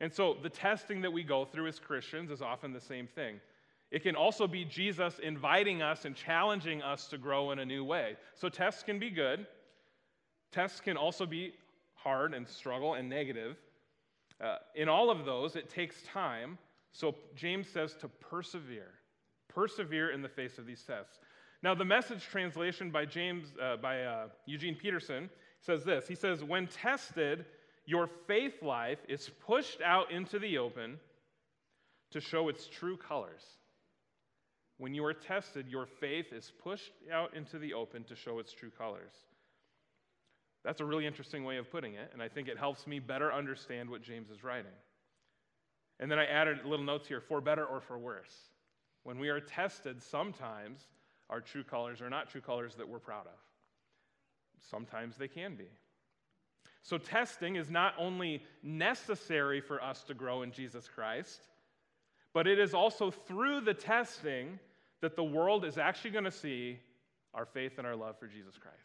And 0.00 0.12
so 0.12 0.36
the 0.40 0.48
testing 0.48 1.00
that 1.02 1.12
we 1.12 1.24
go 1.24 1.44
through 1.44 1.66
as 1.66 1.80
Christians 1.80 2.30
is 2.30 2.40
often 2.40 2.72
the 2.72 2.80
same 2.80 3.08
thing. 3.08 3.40
It 3.90 4.02
can 4.02 4.16
also 4.16 4.46
be 4.46 4.64
Jesus 4.64 5.18
inviting 5.18 5.80
us 5.80 6.04
and 6.04 6.14
challenging 6.14 6.82
us 6.82 7.06
to 7.08 7.18
grow 7.18 7.52
in 7.52 7.58
a 7.58 7.64
new 7.64 7.84
way. 7.84 8.16
So 8.34 8.48
tests 8.48 8.82
can 8.82 8.98
be 8.98 9.10
good. 9.10 9.46
Tests 10.52 10.80
can 10.80 10.96
also 10.96 11.24
be 11.24 11.54
hard 11.94 12.34
and 12.34 12.46
struggle 12.46 12.94
and 12.94 13.08
negative. 13.08 13.56
Uh, 14.40 14.56
in 14.74 14.88
all 14.88 15.10
of 15.10 15.24
those, 15.24 15.56
it 15.56 15.70
takes 15.70 16.02
time. 16.02 16.58
So 16.92 17.14
James 17.34 17.68
says 17.68 17.94
to 18.00 18.08
persevere. 18.08 18.90
Persevere 19.48 20.10
in 20.10 20.22
the 20.22 20.28
face 20.28 20.58
of 20.58 20.66
these 20.66 20.82
tests. 20.82 21.18
Now, 21.62 21.74
the 21.74 21.84
message 21.84 22.24
translation 22.24 22.90
by 22.90 23.04
James, 23.04 23.48
uh, 23.60 23.76
by 23.78 24.04
uh, 24.04 24.28
Eugene 24.46 24.76
Peterson, 24.76 25.28
says 25.60 25.82
this. 25.82 26.06
He 26.06 26.14
says, 26.14 26.44
"When 26.44 26.68
tested, 26.68 27.46
your 27.84 28.06
faith 28.06 28.62
life 28.62 29.00
is 29.08 29.28
pushed 29.44 29.80
out 29.80 30.12
into 30.12 30.38
the 30.38 30.58
open 30.58 31.00
to 32.10 32.20
show 32.20 32.48
its 32.48 32.68
true 32.68 32.96
colors." 32.96 33.57
When 34.78 34.94
you 34.94 35.04
are 35.04 35.12
tested, 35.12 35.66
your 35.68 35.86
faith 35.86 36.32
is 36.32 36.52
pushed 36.62 36.92
out 37.12 37.34
into 37.34 37.58
the 37.58 37.74
open 37.74 38.04
to 38.04 38.16
show 38.16 38.38
its 38.38 38.52
true 38.52 38.70
colors. 38.70 39.12
That's 40.64 40.80
a 40.80 40.84
really 40.84 41.06
interesting 41.06 41.44
way 41.44 41.56
of 41.56 41.70
putting 41.70 41.94
it, 41.94 42.10
and 42.12 42.22
I 42.22 42.28
think 42.28 42.48
it 42.48 42.58
helps 42.58 42.86
me 42.86 42.98
better 43.00 43.32
understand 43.32 43.90
what 43.90 44.02
James 44.02 44.30
is 44.30 44.44
writing. 44.44 44.72
And 46.00 46.10
then 46.10 46.18
I 46.18 46.26
added 46.26 46.64
little 46.64 46.84
notes 46.84 47.08
here 47.08 47.20
for 47.20 47.40
better 47.40 47.64
or 47.64 47.80
for 47.80 47.98
worse. 47.98 48.34
When 49.02 49.18
we 49.18 49.28
are 49.30 49.40
tested, 49.40 50.02
sometimes 50.02 50.80
our 51.28 51.40
true 51.40 51.64
colors 51.64 52.00
are 52.00 52.10
not 52.10 52.30
true 52.30 52.40
colors 52.40 52.74
that 52.76 52.88
we're 52.88 52.98
proud 52.98 53.26
of. 53.26 53.38
Sometimes 54.70 55.16
they 55.16 55.28
can 55.28 55.56
be. 55.56 55.68
So, 56.82 56.98
testing 56.98 57.56
is 57.56 57.70
not 57.70 57.94
only 57.98 58.42
necessary 58.62 59.60
for 59.60 59.82
us 59.82 60.02
to 60.04 60.14
grow 60.14 60.42
in 60.42 60.52
Jesus 60.52 60.88
Christ, 60.88 61.40
But 62.32 62.46
it 62.46 62.58
is 62.58 62.74
also 62.74 63.10
through 63.10 63.62
the 63.62 63.74
testing 63.74 64.58
that 65.00 65.16
the 65.16 65.24
world 65.24 65.64
is 65.64 65.78
actually 65.78 66.10
going 66.10 66.24
to 66.24 66.30
see 66.30 66.78
our 67.34 67.46
faith 67.46 67.78
and 67.78 67.86
our 67.86 67.96
love 67.96 68.18
for 68.18 68.26
Jesus 68.26 68.56
Christ. 68.58 68.76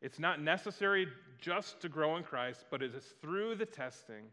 It's 0.00 0.18
not 0.18 0.42
necessary 0.42 1.06
just 1.40 1.80
to 1.80 1.88
grow 1.88 2.16
in 2.16 2.24
Christ, 2.24 2.64
but 2.70 2.82
it 2.82 2.94
is 2.94 3.04
through 3.20 3.54
the 3.54 3.66
testing 3.66 4.24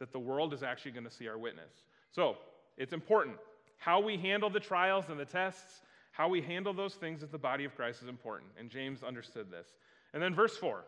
that 0.00 0.12
the 0.12 0.18
world 0.18 0.52
is 0.52 0.62
actually 0.62 0.90
going 0.90 1.04
to 1.04 1.10
see 1.10 1.28
our 1.28 1.38
witness. 1.38 1.70
So 2.10 2.36
it's 2.76 2.92
important. 2.92 3.36
How 3.78 4.00
we 4.00 4.16
handle 4.16 4.50
the 4.50 4.60
trials 4.60 5.04
and 5.08 5.18
the 5.18 5.24
tests, 5.24 5.82
how 6.10 6.28
we 6.28 6.42
handle 6.42 6.74
those 6.74 6.94
things 6.94 7.22
as 7.22 7.30
the 7.30 7.38
body 7.38 7.64
of 7.64 7.76
Christ 7.76 8.02
is 8.02 8.08
important. 8.08 8.50
And 8.58 8.68
James 8.68 9.02
understood 9.02 9.50
this. 9.50 9.68
And 10.12 10.22
then 10.22 10.34
verse 10.34 10.56
4, 10.56 10.84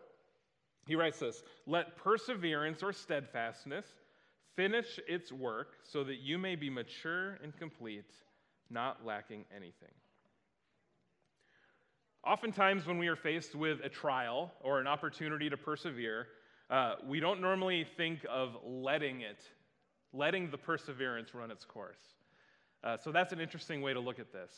he 0.87 0.95
writes 0.95 1.19
this 1.19 1.43
Let 1.65 1.95
perseverance 1.95 2.83
or 2.83 2.91
steadfastness 2.91 3.85
finish 4.55 4.99
its 5.07 5.31
work 5.31 5.75
so 5.83 6.03
that 6.03 6.17
you 6.17 6.37
may 6.37 6.55
be 6.55 6.69
mature 6.69 7.37
and 7.43 7.55
complete, 7.57 8.11
not 8.69 9.05
lacking 9.05 9.45
anything. 9.55 9.93
Oftentimes, 12.25 12.85
when 12.85 12.97
we 12.97 13.07
are 13.07 13.15
faced 13.15 13.55
with 13.55 13.79
a 13.83 13.89
trial 13.89 14.51
or 14.61 14.79
an 14.81 14.87
opportunity 14.87 15.49
to 15.49 15.57
persevere, 15.57 16.27
uh, 16.69 16.95
we 17.05 17.19
don't 17.19 17.39
normally 17.39 17.85
think 17.95 18.25
of 18.29 18.57
letting 18.65 19.21
it, 19.21 19.39
letting 20.11 20.51
the 20.51 20.57
perseverance 20.57 21.33
run 21.33 21.51
its 21.51 21.63
course. 21.63 22.01
Uh, 22.83 22.97
so 22.97 23.11
that's 23.11 23.31
an 23.31 23.39
interesting 23.39 23.81
way 23.81 23.93
to 23.93 23.99
look 23.99 24.19
at 24.19 24.33
this. 24.33 24.51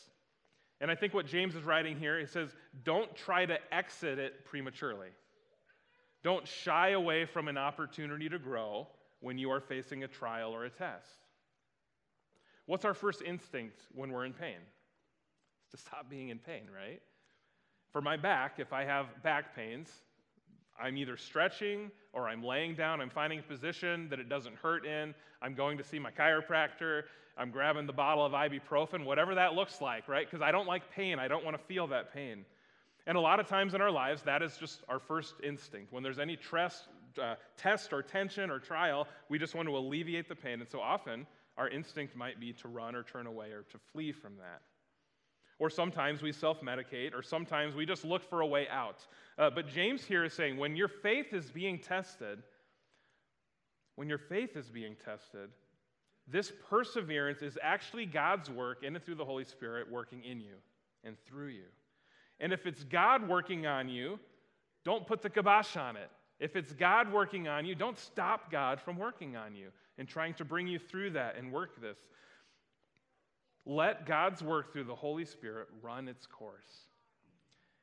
And 0.80 0.90
I 0.90 0.94
think 0.94 1.14
what 1.14 1.26
James 1.26 1.54
is 1.54 1.62
writing 1.64 1.96
here, 1.98 2.18
he 2.18 2.26
says, 2.26 2.50
don't 2.84 3.14
try 3.14 3.46
to 3.46 3.58
exit 3.72 4.18
it 4.18 4.44
prematurely. 4.44 5.08
Don't 6.24 6.46
shy 6.46 6.90
away 6.90 7.24
from 7.24 7.48
an 7.48 7.58
opportunity 7.58 8.28
to 8.28 8.38
grow 8.38 8.88
when 9.20 9.38
you 9.38 9.50
are 9.50 9.60
facing 9.60 10.04
a 10.04 10.08
trial 10.08 10.52
or 10.52 10.64
a 10.64 10.70
test. 10.70 11.06
What's 12.70 12.84
our 12.84 12.94
first 12.94 13.20
instinct 13.20 13.80
when 13.96 14.12
we're 14.12 14.24
in 14.24 14.32
pain? 14.32 14.54
It's 15.64 15.72
to 15.72 15.88
stop 15.88 16.08
being 16.08 16.28
in 16.28 16.38
pain, 16.38 16.68
right? 16.72 17.02
For 17.90 18.00
my 18.00 18.16
back, 18.16 18.60
if 18.60 18.72
I 18.72 18.84
have 18.84 19.06
back 19.24 19.56
pains, 19.56 19.90
I'm 20.80 20.96
either 20.96 21.16
stretching 21.16 21.90
or 22.12 22.28
I'm 22.28 22.44
laying 22.44 22.76
down. 22.76 23.00
I'm 23.00 23.10
finding 23.10 23.40
a 23.40 23.42
position 23.42 24.08
that 24.10 24.20
it 24.20 24.28
doesn't 24.28 24.54
hurt 24.54 24.86
in. 24.86 25.16
I'm 25.42 25.56
going 25.56 25.78
to 25.78 25.82
see 25.82 25.98
my 25.98 26.12
chiropractor. 26.12 27.02
I'm 27.36 27.50
grabbing 27.50 27.88
the 27.88 27.92
bottle 27.92 28.24
of 28.24 28.34
ibuprofen, 28.34 29.04
whatever 29.04 29.34
that 29.34 29.54
looks 29.54 29.80
like, 29.80 30.06
right? 30.06 30.24
Because 30.24 30.40
I 30.40 30.52
don't 30.52 30.68
like 30.68 30.92
pain. 30.92 31.18
I 31.18 31.26
don't 31.26 31.44
want 31.44 31.58
to 31.58 31.64
feel 31.64 31.88
that 31.88 32.14
pain. 32.14 32.44
And 33.04 33.16
a 33.16 33.20
lot 33.20 33.40
of 33.40 33.48
times 33.48 33.74
in 33.74 33.80
our 33.80 33.90
lives, 33.90 34.22
that 34.22 34.42
is 34.42 34.56
just 34.58 34.84
our 34.88 35.00
first 35.00 35.34
instinct. 35.42 35.92
When 35.92 36.04
there's 36.04 36.20
any 36.20 36.38
uh, 37.20 37.34
test 37.56 37.92
or 37.92 38.00
tension 38.00 38.48
or 38.48 38.60
trial, 38.60 39.08
we 39.28 39.40
just 39.40 39.56
want 39.56 39.66
to 39.66 39.76
alleviate 39.76 40.28
the 40.28 40.36
pain. 40.36 40.60
And 40.60 40.68
so 40.70 40.78
often, 40.80 41.26
our 41.56 41.68
instinct 41.68 42.16
might 42.16 42.40
be 42.40 42.52
to 42.54 42.68
run 42.68 42.94
or 42.94 43.02
turn 43.02 43.26
away 43.26 43.50
or 43.50 43.62
to 43.62 43.78
flee 43.92 44.12
from 44.12 44.36
that. 44.36 44.62
Or 45.58 45.68
sometimes 45.68 46.22
we 46.22 46.32
self 46.32 46.62
medicate, 46.62 47.14
or 47.14 47.22
sometimes 47.22 47.74
we 47.74 47.84
just 47.84 48.04
look 48.04 48.28
for 48.28 48.40
a 48.40 48.46
way 48.46 48.66
out. 48.68 49.06
Uh, 49.38 49.50
but 49.50 49.68
James 49.68 50.02
here 50.04 50.24
is 50.24 50.32
saying 50.32 50.56
when 50.56 50.74
your 50.74 50.88
faith 50.88 51.34
is 51.34 51.50
being 51.50 51.78
tested, 51.78 52.42
when 53.96 54.08
your 54.08 54.18
faith 54.18 54.56
is 54.56 54.70
being 54.70 54.96
tested, 55.04 55.50
this 56.26 56.50
perseverance 56.70 57.42
is 57.42 57.58
actually 57.62 58.06
God's 58.06 58.48
work 58.48 58.84
in 58.84 58.96
and 58.96 59.04
through 59.04 59.16
the 59.16 59.24
Holy 59.24 59.44
Spirit 59.44 59.90
working 59.90 60.24
in 60.24 60.40
you 60.40 60.54
and 61.04 61.16
through 61.26 61.48
you. 61.48 61.66
And 62.40 62.52
if 62.52 62.64
it's 62.66 62.84
God 62.84 63.28
working 63.28 63.66
on 63.66 63.88
you, 63.88 64.18
don't 64.84 65.06
put 65.06 65.20
the 65.20 65.28
kibosh 65.28 65.76
on 65.76 65.96
it. 65.96 66.10
If 66.38 66.56
it's 66.56 66.72
God 66.72 67.12
working 67.12 67.48
on 67.48 67.66
you, 67.66 67.74
don't 67.74 67.98
stop 67.98 68.50
God 68.50 68.80
from 68.80 68.96
working 68.96 69.36
on 69.36 69.54
you 69.54 69.68
and 70.00 70.08
trying 70.08 70.32
to 70.32 70.46
bring 70.46 70.66
you 70.66 70.78
through 70.78 71.10
that 71.10 71.36
and 71.36 71.52
work 71.52 71.78
this. 71.78 71.98
Let 73.66 74.06
God's 74.06 74.42
work 74.42 74.72
through 74.72 74.84
the 74.84 74.94
Holy 74.94 75.26
Spirit 75.26 75.68
run 75.82 76.08
its 76.08 76.26
course. 76.26 76.86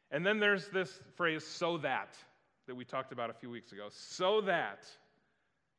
And 0.10 0.26
then 0.26 0.40
there's 0.40 0.68
this 0.70 1.00
phrase, 1.16 1.46
so 1.46 1.78
that, 1.78 2.18
that 2.66 2.74
we 2.74 2.86
talked 2.86 3.14
about 3.14 3.30
a 3.30 3.34
few 3.34 3.52
weeks 3.52 3.72
ago. 3.72 3.90
So 3.92 4.42
that 4.42 4.88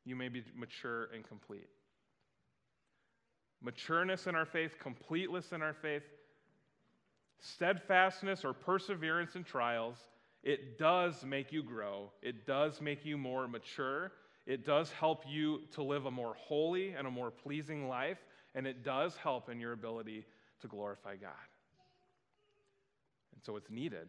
you 0.04 0.14
may 0.14 0.28
be 0.28 0.44
mature 0.56 1.08
and 1.12 1.26
complete. 1.26 1.66
Matureness 3.64 4.28
in 4.28 4.36
our 4.36 4.46
faith, 4.46 4.76
completeness 4.80 5.50
in 5.50 5.60
our 5.60 5.74
faith, 5.74 6.04
steadfastness 7.40 8.44
or 8.44 8.52
perseverance 8.52 9.34
in 9.34 9.42
trials, 9.42 9.96
it 10.44 10.78
does 10.78 11.24
make 11.24 11.50
you 11.50 11.64
grow. 11.64 12.12
It 12.22 12.46
does 12.46 12.80
make 12.80 13.04
you 13.04 13.18
more 13.18 13.48
mature. 13.48 14.12
It 14.48 14.64
does 14.64 14.90
help 14.90 15.24
you 15.28 15.60
to 15.74 15.82
live 15.82 16.06
a 16.06 16.10
more 16.10 16.34
holy 16.38 16.92
and 16.92 17.06
a 17.06 17.10
more 17.10 17.30
pleasing 17.30 17.86
life 17.86 18.16
and 18.54 18.66
it 18.66 18.82
does 18.82 19.14
help 19.16 19.50
in 19.50 19.60
your 19.60 19.72
ability 19.72 20.24
to 20.62 20.68
glorify 20.68 21.16
God. 21.16 21.30
And 23.34 23.44
so 23.44 23.56
it's 23.56 23.68
needed. 23.70 24.08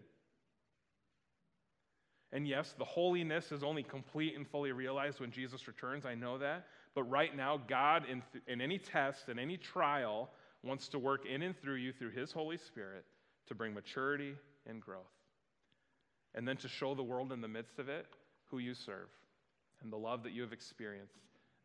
And 2.32 2.48
yes, 2.48 2.74
the 2.78 2.86
holiness 2.86 3.52
is 3.52 3.64
only 3.64 3.84
complete 3.84 4.38
and 4.38 4.48
fully 4.48 4.72
realized 4.72 5.20
when 5.20 5.30
Jesus 5.30 5.68
returns. 5.68 6.06
I 6.06 6.16
know 6.16 6.38
that. 6.38 6.68
But 6.96 7.04
right 7.04 7.36
now, 7.36 7.60
God, 7.68 8.06
in, 8.10 8.24
th- 8.32 8.44
in 8.48 8.62
any 8.62 8.78
test, 8.78 9.28
in 9.28 9.40
any 9.40 9.58
trial, 9.58 10.30
wants 10.64 10.88
to 10.90 11.00
work 11.00 11.26
in 11.26 11.42
and 11.42 11.60
through 11.60 11.76
you 11.76 11.92
through 11.92 12.12
His 12.12 12.32
Holy 12.32 12.58
Spirit 12.58 13.04
to 13.48 13.56
bring 13.56 13.74
maturity 13.74 14.36
and 14.66 14.80
growth. 14.80 15.04
And 16.34 16.48
then 16.48 16.56
to 16.58 16.70
show 16.70 16.96
the 16.96 17.04
world 17.04 17.34
in 17.34 17.42
the 17.42 17.48
midst 17.50 17.78
of 17.78 17.90
it 17.90 18.06
who 18.50 18.60
you 18.60 18.74
serve 18.74 19.10
and 19.82 19.92
the 19.92 19.98
love 19.98 20.24
that 20.24 20.34
you 20.34 20.42
have 20.42 20.54
experienced 20.54 21.16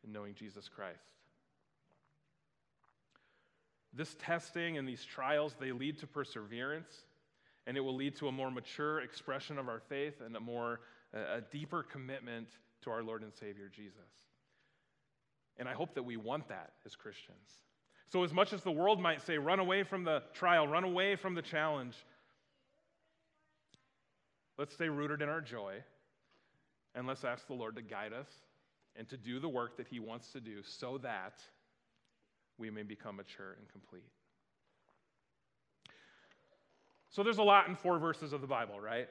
in 0.04 0.12
knowing 0.12 0.34
Jesus 0.34 0.68
Christ. 0.68 0.98
This 3.92 4.16
testing 4.18 4.76
and 4.76 4.88
these 4.88 5.04
trials, 5.04 5.54
they 5.58 5.72
lead 5.72 5.98
to 6.00 6.06
perseverance, 6.06 7.04
and 7.66 7.76
it 7.76 7.80
will 7.80 7.94
lead 7.94 8.16
to 8.16 8.28
a 8.28 8.32
more 8.32 8.50
mature 8.50 9.00
expression 9.00 9.58
of 9.58 9.68
our 9.68 9.80
faith 9.80 10.20
and 10.24 10.36
a 10.36 10.40
more, 10.40 10.80
a 11.12 11.40
deeper 11.40 11.82
commitment 11.82 12.48
to 12.82 12.90
our 12.90 13.02
Lord 13.02 13.22
and 13.22 13.32
Savior 13.32 13.70
Jesus. 13.74 14.00
And 15.56 15.68
I 15.68 15.72
hope 15.72 15.94
that 15.94 16.02
we 16.02 16.16
want 16.16 16.48
that 16.48 16.72
as 16.84 16.96
Christians. 16.96 17.60
So, 18.08 18.24
as 18.24 18.32
much 18.32 18.52
as 18.52 18.62
the 18.62 18.70
world 18.70 19.00
might 19.00 19.22
say, 19.22 19.38
run 19.38 19.60
away 19.60 19.84
from 19.84 20.04
the 20.04 20.22
trial, 20.34 20.68
run 20.68 20.84
away 20.84 21.16
from 21.16 21.34
the 21.34 21.42
challenge, 21.42 21.94
let's 24.58 24.74
stay 24.74 24.88
rooted 24.88 25.22
in 25.22 25.28
our 25.28 25.40
joy 25.40 25.82
and 26.94 27.06
let's 27.06 27.24
ask 27.24 27.46
the 27.46 27.54
Lord 27.54 27.76
to 27.76 27.82
guide 27.82 28.12
us 28.12 28.28
and 28.96 29.08
to 29.08 29.16
do 29.16 29.40
the 29.40 29.48
work 29.48 29.76
that 29.76 29.88
He 29.88 30.00
wants 30.00 30.30
to 30.32 30.40
do 30.40 30.62
so 30.62 30.98
that 30.98 31.40
we 32.58 32.70
may 32.70 32.82
become 32.82 33.16
mature 33.16 33.56
and 33.58 33.68
complete. 33.68 34.04
So 37.10 37.22
there's 37.22 37.38
a 37.38 37.42
lot 37.42 37.68
in 37.68 37.76
four 37.76 37.98
verses 37.98 38.32
of 38.32 38.40
the 38.40 38.46
Bible, 38.46 38.80
right? 38.80 39.08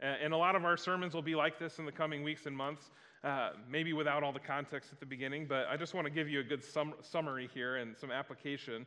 And 0.00 0.34
a 0.34 0.36
lot 0.36 0.56
of 0.56 0.64
our 0.64 0.76
sermons 0.76 1.14
will 1.14 1.22
be 1.22 1.34
like 1.34 1.58
this 1.58 1.78
in 1.78 1.86
the 1.86 1.92
coming 1.92 2.22
weeks 2.22 2.46
and 2.46 2.56
months, 2.56 2.90
uh, 3.24 3.50
maybe 3.68 3.92
without 3.92 4.22
all 4.22 4.32
the 4.32 4.38
context 4.38 4.90
at 4.92 5.00
the 5.00 5.06
beginning, 5.06 5.46
but 5.46 5.66
I 5.70 5.76
just 5.76 5.94
want 5.94 6.06
to 6.06 6.10
give 6.10 6.28
you 6.28 6.40
a 6.40 6.44
good 6.44 6.62
sum- 6.62 6.94
summary 7.00 7.48
here 7.54 7.76
and 7.76 7.96
some 7.96 8.10
application. 8.10 8.84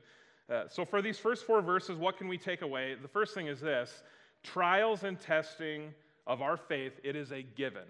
Uh, 0.50 0.64
so, 0.68 0.86
for 0.86 1.02
these 1.02 1.18
first 1.18 1.46
four 1.46 1.62
verses, 1.62 1.98
what 1.98 2.18
can 2.18 2.28
we 2.28 2.38
take 2.38 2.62
away? 2.62 2.96
The 3.02 3.08
first 3.08 3.34
thing 3.34 3.48
is 3.48 3.60
this 3.60 4.04
trials 4.44 5.04
and 5.04 5.20
testing 5.20 5.94
of 6.28 6.42
our 6.42 6.58
faith, 6.58 6.94
it 7.04 7.16
is 7.16 7.32
a 7.32 7.42
given. 7.42 7.88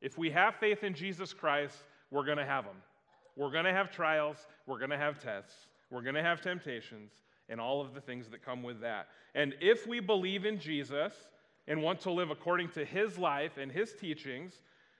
If 0.00 0.18
we 0.18 0.30
have 0.30 0.56
faith 0.56 0.84
in 0.84 0.94
Jesus 0.94 1.32
Christ, 1.32 1.76
we're 2.10 2.24
going 2.24 2.38
to 2.38 2.44
have 2.44 2.64
them. 2.64 2.76
We're 3.36 3.50
going 3.50 3.64
to 3.64 3.72
have 3.72 3.90
trials, 3.90 4.38
we're 4.66 4.78
going 4.78 4.90
to 4.90 4.96
have 4.96 5.18
tests, 5.22 5.54
we're 5.90 6.02
going 6.02 6.14
to 6.14 6.22
have 6.22 6.40
temptations, 6.40 7.12
and 7.48 7.60
all 7.60 7.80
of 7.80 7.94
the 7.94 8.00
things 8.00 8.28
that 8.30 8.44
come 8.44 8.62
with 8.62 8.80
that. 8.80 9.08
And 9.34 9.54
if 9.60 9.86
we 9.86 10.00
believe 10.00 10.44
in 10.44 10.58
Jesus 10.58 11.12
and 11.68 11.82
want 11.82 12.00
to 12.00 12.10
live 12.10 12.30
according 12.30 12.70
to 12.70 12.84
his 12.84 13.18
life 13.18 13.58
and 13.58 13.70
his 13.70 13.92
teachings, 13.92 14.54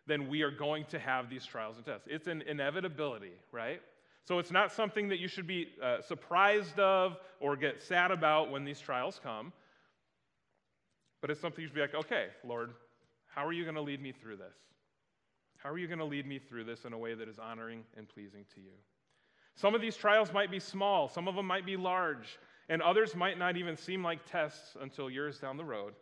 then 0.06 0.28
we 0.28 0.42
are 0.42 0.50
going 0.50 0.84
to 0.86 0.98
have 0.98 1.28
these 1.28 1.44
trials 1.44 1.76
and 1.76 1.84
tests. 1.84 2.06
It's 2.10 2.28
an 2.28 2.42
inevitability, 2.42 3.32
right? 3.50 3.80
So 4.24 4.38
it's 4.38 4.50
not 4.50 4.72
something 4.72 5.08
that 5.08 5.18
you 5.18 5.28
should 5.28 5.46
be 5.46 5.68
uh, 5.82 6.00
surprised 6.00 6.78
of 6.78 7.16
or 7.40 7.56
get 7.56 7.82
sad 7.82 8.10
about 8.10 8.50
when 8.50 8.64
these 8.64 8.80
trials 8.80 9.20
come, 9.22 9.52
but 11.20 11.30
it's 11.30 11.40
something 11.40 11.62
you 11.62 11.68
should 11.68 11.74
be 11.74 11.80
like, 11.80 11.94
okay, 11.94 12.26
Lord, 12.44 12.72
how 13.26 13.46
are 13.46 13.52
you 13.52 13.64
going 13.64 13.76
to 13.76 13.80
lead 13.80 14.00
me 14.00 14.12
through 14.12 14.36
this? 14.36 14.54
How 15.62 15.70
are 15.70 15.78
you 15.78 15.86
going 15.86 15.98
to 15.98 16.04
lead 16.04 16.26
me 16.26 16.38
through 16.38 16.64
this 16.64 16.84
in 16.84 16.92
a 16.92 16.98
way 16.98 17.14
that 17.14 17.28
is 17.28 17.38
honoring 17.38 17.84
and 17.96 18.08
pleasing 18.08 18.44
to 18.54 18.60
you? 18.60 18.72
Some 19.54 19.74
of 19.74 19.80
these 19.80 19.96
trials 19.96 20.32
might 20.32 20.50
be 20.50 20.60
small, 20.60 21.08
some 21.08 21.28
of 21.28 21.34
them 21.34 21.46
might 21.46 21.64
be 21.64 21.76
large, 21.76 22.38
and 22.68 22.82
others 22.82 23.14
might 23.14 23.38
not 23.38 23.56
even 23.56 23.76
seem 23.76 24.02
like 24.02 24.30
tests 24.30 24.76
until 24.80 25.08
years 25.08 25.38
down 25.38 25.56
the 25.56 25.64
road. 25.64 25.94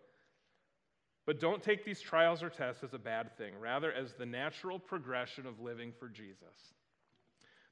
But 1.27 1.41
don't 1.41 1.63
take 1.63 1.85
these 1.85 2.01
trials 2.01 2.43
or 2.43 2.51
tests 2.51 2.83
as 2.83 2.93
a 2.95 2.99
bad 2.99 3.37
thing, 3.39 3.55
rather, 3.59 3.93
as 3.93 4.13
the 4.13 4.27
natural 4.27 4.79
progression 4.79 5.47
of 5.47 5.61
living 5.61 5.93
for 5.99 6.09
Jesus. 6.09 6.75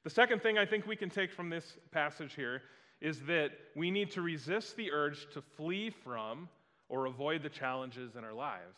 The 0.03 0.09
second 0.09 0.41
thing 0.41 0.57
I 0.57 0.65
think 0.65 0.87
we 0.87 0.95
can 0.95 1.09
take 1.09 1.31
from 1.31 1.49
this 1.49 1.77
passage 1.91 2.33
here 2.33 2.61
is 2.99 3.19
that 3.21 3.51
we 3.75 3.91
need 3.91 4.11
to 4.11 4.21
resist 4.21 4.75
the 4.75 4.91
urge 4.91 5.27
to 5.33 5.41
flee 5.41 5.89
from 5.89 6.49
or 6.89 7.05
avoid 7.05 7.43
the 7.43 7.49
challenges 7.49 8.15
in 8.15 8.23
our 8.23 8.33
lives. 8.33 8.77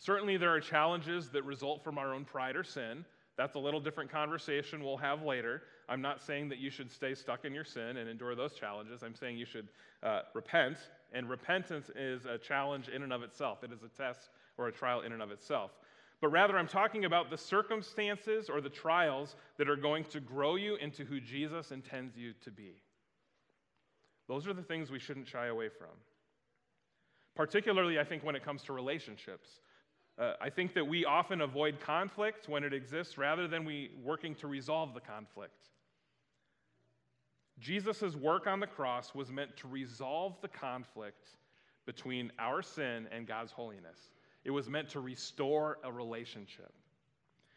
Certainly, 0.00 0.38
there 0.38 0.50
are 0.50 0.60
challenges 0.60 1.28
that 1.28 1.44
result 1.44 1.84
from 1.84 1.98
our 1.98 2.14
own 2.14 2.24
pride 2.24 2.56
or 2.56 2.64
sin. 2.64 3.04
That's 3.36 3.54
a 3.54 3.58
little 3.58 3.80
different 3.80 4.10
conversation 4.10 4.82
we'll 4.82 4.96
have 4.96 5.22
later. 5.22 5.62
I'm 5.90 6.00
not 6.00 6.22
saying 6.22 6.48
that 6.48 6.58
you 6.58 6.70
should 6.70 6.90
stay 6.90 7.14
stuck 7.14 7.44
in 7.44 7.52
your 7.52 7.64
sin 7.64 7.98
and 7.98 8.08
endure 8.08 8.34
those 8.34 8.54
challenges. 8.54 9.02
I'm 9.02 9.14
saying 9.14 9.36
you 9.36 9.44
should 9.44 9.68
uh, 10.02 10.22
repent, 10.32 10.78
and 11.12 11.28
repentance 11.28 11.90
is 11.94 12.24
a 12.24 12.38
challenge 12.38 12.88
in 12.88 13.02
and 13.02 13.12
of 13.12 13.22
itself. 13.22 13.62
It 13.62 13.72
is 13.72 13.82
a 13.82 13.88
test 13.88 14.30
or 14.56 14.68
a 14.68 14.72
trial 14.72 15.02
in 15.02 15.12
and 15.12 15.20
of 15.20 15.30
itself. 15.30 15.70
But 16.22 16.28
rather, 16.28 16.56
I'm 16.56 16.68
talking 16.68 17.04
about 17.04 17.28
the 17.28 17.38
circumstances 17.38 18.48
or 18.48 18.62
the 18.62 18.68
trials 18.70 19.36
that 19.58 19.68
are 19.68 19.76
going 19.76 20.04
to 20.04 20.20
grow 20.20 20.56
you 20.56 20.76
into 20.76 21.04
who 21.04 21.20
Jesus 21.20 21.72
intends 21.72 22.16
you 22.16 22.32
to 22.42 22.50
be. 22.50 22.82
Those 24.28 24.46
are 24.46 24.54
the 24.54 24.62
things 24.62 24.90
we 24.90 24.98
shouldn't 24.98 25.28
shy 25.28 25.46
away 25.48 25.68
from. 25.68 25.88
Particularly, 27.34 27.98
I 27.98 28.04
think, 28.04 28.24
when 28.24 28.36
it 28.36 28.44
comes 28.44 28.62
to 28.64 28.72
relationships. 28.72 29.60
Uh, 30.20 30.34
I 30.38 30.50
think 30.50 30.74
that 30.74 30.86
we 30.86 31.06
often 31.06 31.40
avoid 31.40 31.80
conflict 31.80 32.46
when 32.46 32.62
it 32.62 32.74
exists 32.74 33.16
rather 33.16 33.48
than 33.48 33.64
we 33.64 33.90
working 34.04 34.34
to 34.36 34.48
resolve 34.48 34.92
the 34.92 35.00
conflict. 35.00 35.68
Jesus' 37.58 38.14
work 38.14 38.46
on 38.46 38.60
the 38.60 38.66
cross 38.66 39.14
was 39.14 39.30
meant 39.30 39.56
to 39.56 39.68
resolve 39.68 40.36
the 40.42 40.48
conflict 40.48 41.28
between 41.86 42.30
our 42.38 42.60
sin 42.60 43.08
and 43.10 43.26
God's 43.26 43.50
holiness. 43.50 44.10
It 44.44 44.50
was 44.50 44.68
meant 44.68 44.90
to 44.90 45.00
restore 45.00 45.78
a 45.84 45.90
relationship. 45.90 46.72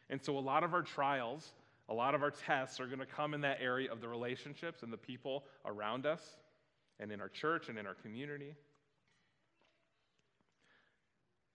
And 0.10 0.22
so, 0.24 0.38
a 0.38 0.40
lot 0.40 0.64
of 0.64 0.74
our 0.74 0.82
trials, 0.82 1.52
a 1.90 1.94
lot 1.94 2.16
of 2.16 2.24
our 2.24 2.32
tests 2.32 2.80
are 2.80 2.88
going 2.88 3.00
to 3.00 3.06
come 3.06 3.34
in 3.34 3.42
that 3.42 3.58
area 3.62 3.92
of 3.92 4.00
the 4.00 4.08
relationships 4.08 4.84
and 4.84 4.92
the 4.92 4.98
people 4.98 5.44
around 5.66 6.06
us, 6.06 6.38
and 7.00 7.12
in 7.12 7.20
our 7.20 7.30
church 7.30 7.68
and 7.68 7.78
in 7.78 7.86
our 7.86 7.96
community. 7.96 8.56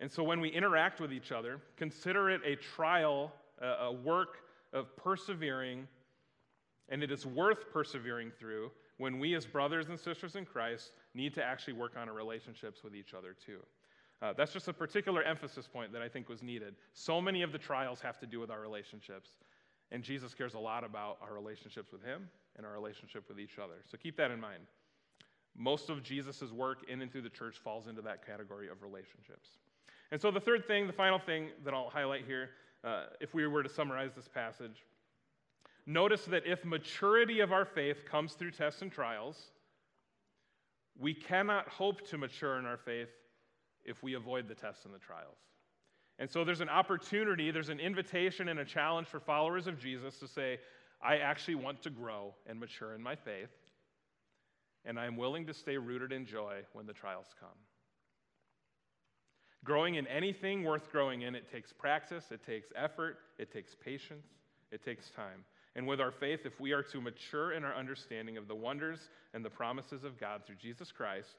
And 0.01 0.11
so, 0.11 0.23
when 0.23 0.41
we 0.41 0.49
interact 0.49 1.01
with 1.01 1.13
each 1.13 1.33
other, 1.33 1.61
consider 1.77 2.31
it 2.31 2.41
a 2.45 2.57
trial, 2.57 3.33
a 3.61 3.93
work 3.93 4.39
of 4.73 4.97
persevering, 4.97 5.89
and 6.89 7.03
it 7.03 7.11
is 7.11 7.27
worth 7.27 7.71
persevering 7.73 8.31
through 8.39 8.71
when 8.99 9.19
we, 9.19 9.35
as 9.35 9.47
brothers 9.47 9.89
and 9.89 9.99
sisters 9.99 10.37
in 10.37 10.45
Christ, 10.45 10.93
need 11.15 11.35
to 11.35 11.45
actually 11.45 11.73
work 11.73 11.93
on 11.97 12.09
our 12.09 12.15
relationships 12.15 12.83
with 12.83 12.95
each 12.95 13.15
other 13.15 13.35
too. 13.45 13.61
Uh, 14.21 14.33
that's 14.37 14.53
just 14.53 14.67
a 14.67 14.73
particular 14.73 15.23
emphasis 15.23 15.69
point 15.69 15.93
that 15.93 16.03
I 16.03 16.09
think 16.09 16.29
was 16.29 16.43
needed. 16.43 16.75
So 16.93 17.21
many 17.21 17.43
of 17.43 17.53
the 17.53 17.59
trials 17.59 18.01
have 18.01 18.19
to 18.19 18.27
do 18.27 18.41
with 18.41 18.51
our 18.51 18.61
relationships, 18.61 19.31
and 19.93 20.03
Jesus 20.03 20.35
cares 20.35 20.55
a 20.55 20.59
lot 20.59 20.83
about 20.83 21.19
our 21.23 21.33
relationships 21.33 21.93
with 21.93 22.03
Him 22.03 22.29
and 22.57 22.67
our 22.67 22.73
relationship 22.73 23.29
with 23.29 23.39
each 23.39 23.59
other. 23.59 23.77
So 23.91 23.97
keep 23.97 24.17
that 24.17 24.31
in 24.31 24.41
mind. 24.41 24.65
Most 25.57 25.91
of 25.91 26.03
Jesus' 26.03 26.51
work 26.53 26.85
in 26.89 27.01
and 27.01 27.11
through 27.11 27.23
the 27.23 27.31
church 27.31 27.59
falls 27.59 27.87
into 27.87 28.03
that 28.03 28.27
category 28.27 28.69
of 28.69 28.83
relationships. 28.83 29.59
And 30.11 30.21
so 30.21 30.31
the 30.31 30.41
third 30.41 30.67
thing, 30.67 30.87
the 30.87 30.93
final 30.93 31.19
thing 31.19 31.51
that 31.65 31.75
I'll 31.75 31.91
highlight 31.91 32.25
here, 32.27 32.51
uh, 32.85 33.07
if 33.21 33.35
we 33.35 33.47
were 33.47 33.63
to 33.63 33.69
summarize 33.69 34.13
this 34.15 34.29
passage, 34.29 34.85
notice 35.87 36.25
that 36.27 36.47
if 36.47 36.65
maturity 36.65 37.41
of 37.41 37.53
our 37.53 37.65
faith 37.65 38.05
comes 38.05 38.33
through 38.33 38.53
tests 38.53 38.83
and 38.83 38.91
trials, 38.91 39.51
we 40.99 41.15
cannot 41.15 41.69
hope 41.69 42.07
to 42.09 42.19
mature 42.19 42.59
in 42.59 42.65
our 42.65 42.77
faith 42.77 43.11
if 43.85 44.03
we 44.03 44.15
avoid 44.15 44.49
the 44.49 44.55
tests 44.55 44.85
and 44.85 44.95
the 44.95 44.99
trials. 44.99 45.39
And 46.19 46.29
so 46.29 46.45
there's 46.45 46.61
an 46.61 46.69
opportunity, 46.69 47.51
there's 47.51 47.69
an 47.69 47.79
invitation 47.79 48.49
and 48.49 48.59
a 48.59 48.65
challenge 48.65 49.07
for 49.07 49.21
followers 49.21 49.67
of 49.67 49.79
Jesus 49.79 50.19
to 50.19 50.27
say, 50.27 50.59
I 51.01 51.19
actually 51.19 51.55
want 51.55 51.83
to 51.83 51.91
grow 51.91 52.35
and 52.47 52.59
mature 52.59 52.95
in 52.95 53.03
my 53.03 53.15
faith, 53.15 53.51
and 54.85 54.99
I'm 54.99 55.17
willing 55.17 55.47
to 55.47 55.55
stay 55.55 55.77
rooted 55.77 56.11
in 56.13 56.27
joy 56.27 56.63
when 56.73 56.87
the 56.87 56.93
trials 56.93 57.29
come. 57.39 57.51
Growing 59.65 59.97
in 59.97 60.07
anything 60.07 60.63
worth 60.63 60.91
growing 60.91 61.23
in, 61.23 61.35
it 61.35 61.51
takes 61.51 61.73
practice, 61.73 62.27
it 62.31 62.45
takes 62.45 62.69
effort, 62.77 63.19
it 63.39 63.53
takes 63.53 63.75
patience, 63.75 64.27
it 64.71 64.85
takes 64.85 65.11
time. 65.11 65.45
And 65.75 65.87
with 65.87 66.01
our 66.01 66.13
faith, 66.13 66.41
if 66.45 66.59
we 66.61 66.73
are 66.73 66.83
to 66.85 67.01
mature 67.01 67.53
in 67.53 67.65
our 67.65 67.75
understanding 67.75 68.37
of 68.37 68.49
the 68.49 68.55
wonders 68.55 69.11
and 69.35 69.45
the 69.45 69.51
promises 69.51 70.05
of 70.05 70.19
God 70.19 70.43
through 70.47 70.57
Jesus 70.57 70.91
Christ, 70.91 71.37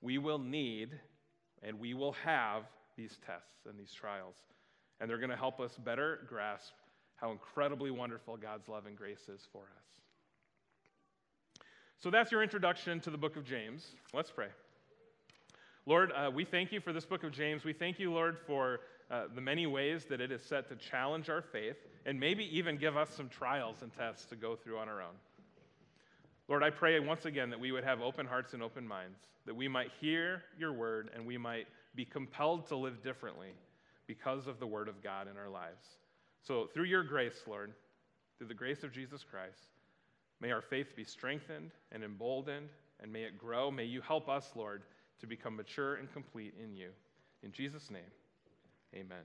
we 0.00 0.18
will 0.18 0.38
need 0.38 0.98
and 1.62 1.78
we 1.78 1.94
will 1.94 2.12
have 2.24 2.64
these 2.96 3.18
tests 3.26 3.66
and 3.68 3.78
these 3.78 3.92
trials. 3.92 4.36
And 5.00 5.08
they're 5.08 5.18
going 5.18 5.30
to 5.30 5.36
help 5.36 5.60
us 5.60 5.76
better 5.76 6.20
grasp 6.28 6.72
how 7.16 7.30
incredibly 7.32 7.90
wonderful 7.90 8.36
God's 8.36 8.68
love 8.68 8.86
and 8.86 8.96
grace 8.96 9.28
is 9.28 9.46
for 9.52 9.62
us. 9.62 10.00
So 11.98 12.10
that's 12.10 12.32
your 12.32 12.42
introduction 12.42 13.00
to 13.00 13.10
the 13.10 13.18
book 13.18 13.36
of 13.36 13.44
James. 13.44 13.86
Let's 14.14 14.30
pray. 14.30 14.48
Lord, 15.86 16.12
uh, 16.12 16.30
we 16.32 16.44
thank 16.44 16.72
you 16.72 16.80
for 16.80 16.92
this 16.92 17.06
book 17.06 17.24
of 17.24 17.32
James. 17.32 17.64
We 17.64 17.72
thank 17.72 17.98
you, 17.98 18.12
Lord, 18.12 18.36
for 18.46 18.80
uh, 19.10 19.24
the 19.34 19.40
many 19.40 19.66
ways 19.66 20.04
that 20.06 20.20
it 20.20 20.30
is 20.30 20.42
set 20.42 20.68
to 20.68 20.76
challenge 20.76 21.30
our 21.30 21.40
faith 21.40 21.76
and 22.04 22.20
maybe 22.20 22.44
even 22.56 22.76
give 22.76 22.96
us 22.96 23.10
some 23.10 23.28
trials 23.28 23.82
and 23.82 23.92
tests 23.92 24.26
to 24.26 24.36
go 24.36 24.54
through 24.56 24.78
on 24.78 24.88
our 24.88 25.00
own. 25.00 25.14
Lord, 26.48 26.62
I 26.62 26.70
pray 26.70 26.98
once 27.00 27.24
again 27.24 27.48
that 27.50 27.60
we 27.60 27.72
would 27.72 27.84
have 27.84 28.02
open 28.02 28.26
hearts 28.26 28.52
and 28.52 28.62
open 28.62 28.86
minds, 28.86 29.18
that 29.46 29.54
we 29.54 29.68
might 29.68 29.90
hear 30.00 30.42
your 30.58 30.72
word 30.72 31.10
and 31.14 31.26
we 31.26 31.38
might 31.38 31.66
be 31.94 32.04
compelled 32.04 32.66
to 32.68 32.76
live 32.76 33.02
differently 33.02 33.50
because 34.06 34.46
of 34.46 34.60
the 34.60 34.66
word 34.66 34.88
of 34.88 35.02
God 35.02 35.28
in 35.28 35.36
our 35.36 35.48
lives. 35.48 35.86
So, 36.42 36.68
through 36.72 36.84
your 36.84 37.04
grace, 37.04 37.42
Lord, 37.46 37.72
through 38.36 38.48
the 38.48 38.54
grace 38.54 38.82
of 38.82 38.92
Jesus 38.92 39.24
Christ, 39.24 39.68
may 40.40 40.50
our 40.50 40.62
faith 40.62 40.96
be 40.96 41.04
strengthened 41.04 41.70
and 41.92 42.02
emboldened, 42.02 42.68
and 43.00 43.12
may 43.12 43.22
it 43.22 43.38
grow. 43.38 43.70
May 43.70 43.84
you 43.84 44.00
help 44.00 44.28
us, 44.28 44.50
Lord, 44.54 44.82
to 45.20 45.26
become 45.26 45.56
mature 45.56 45.96
and 45.96 46.12
complete 46.12 46.54
in 46.62 46.74
you. 46.76 46.90
In 47.42 47.52
Jesus' 47.52 47.90
name, 47.90 48.10
amen. 48.94 49.24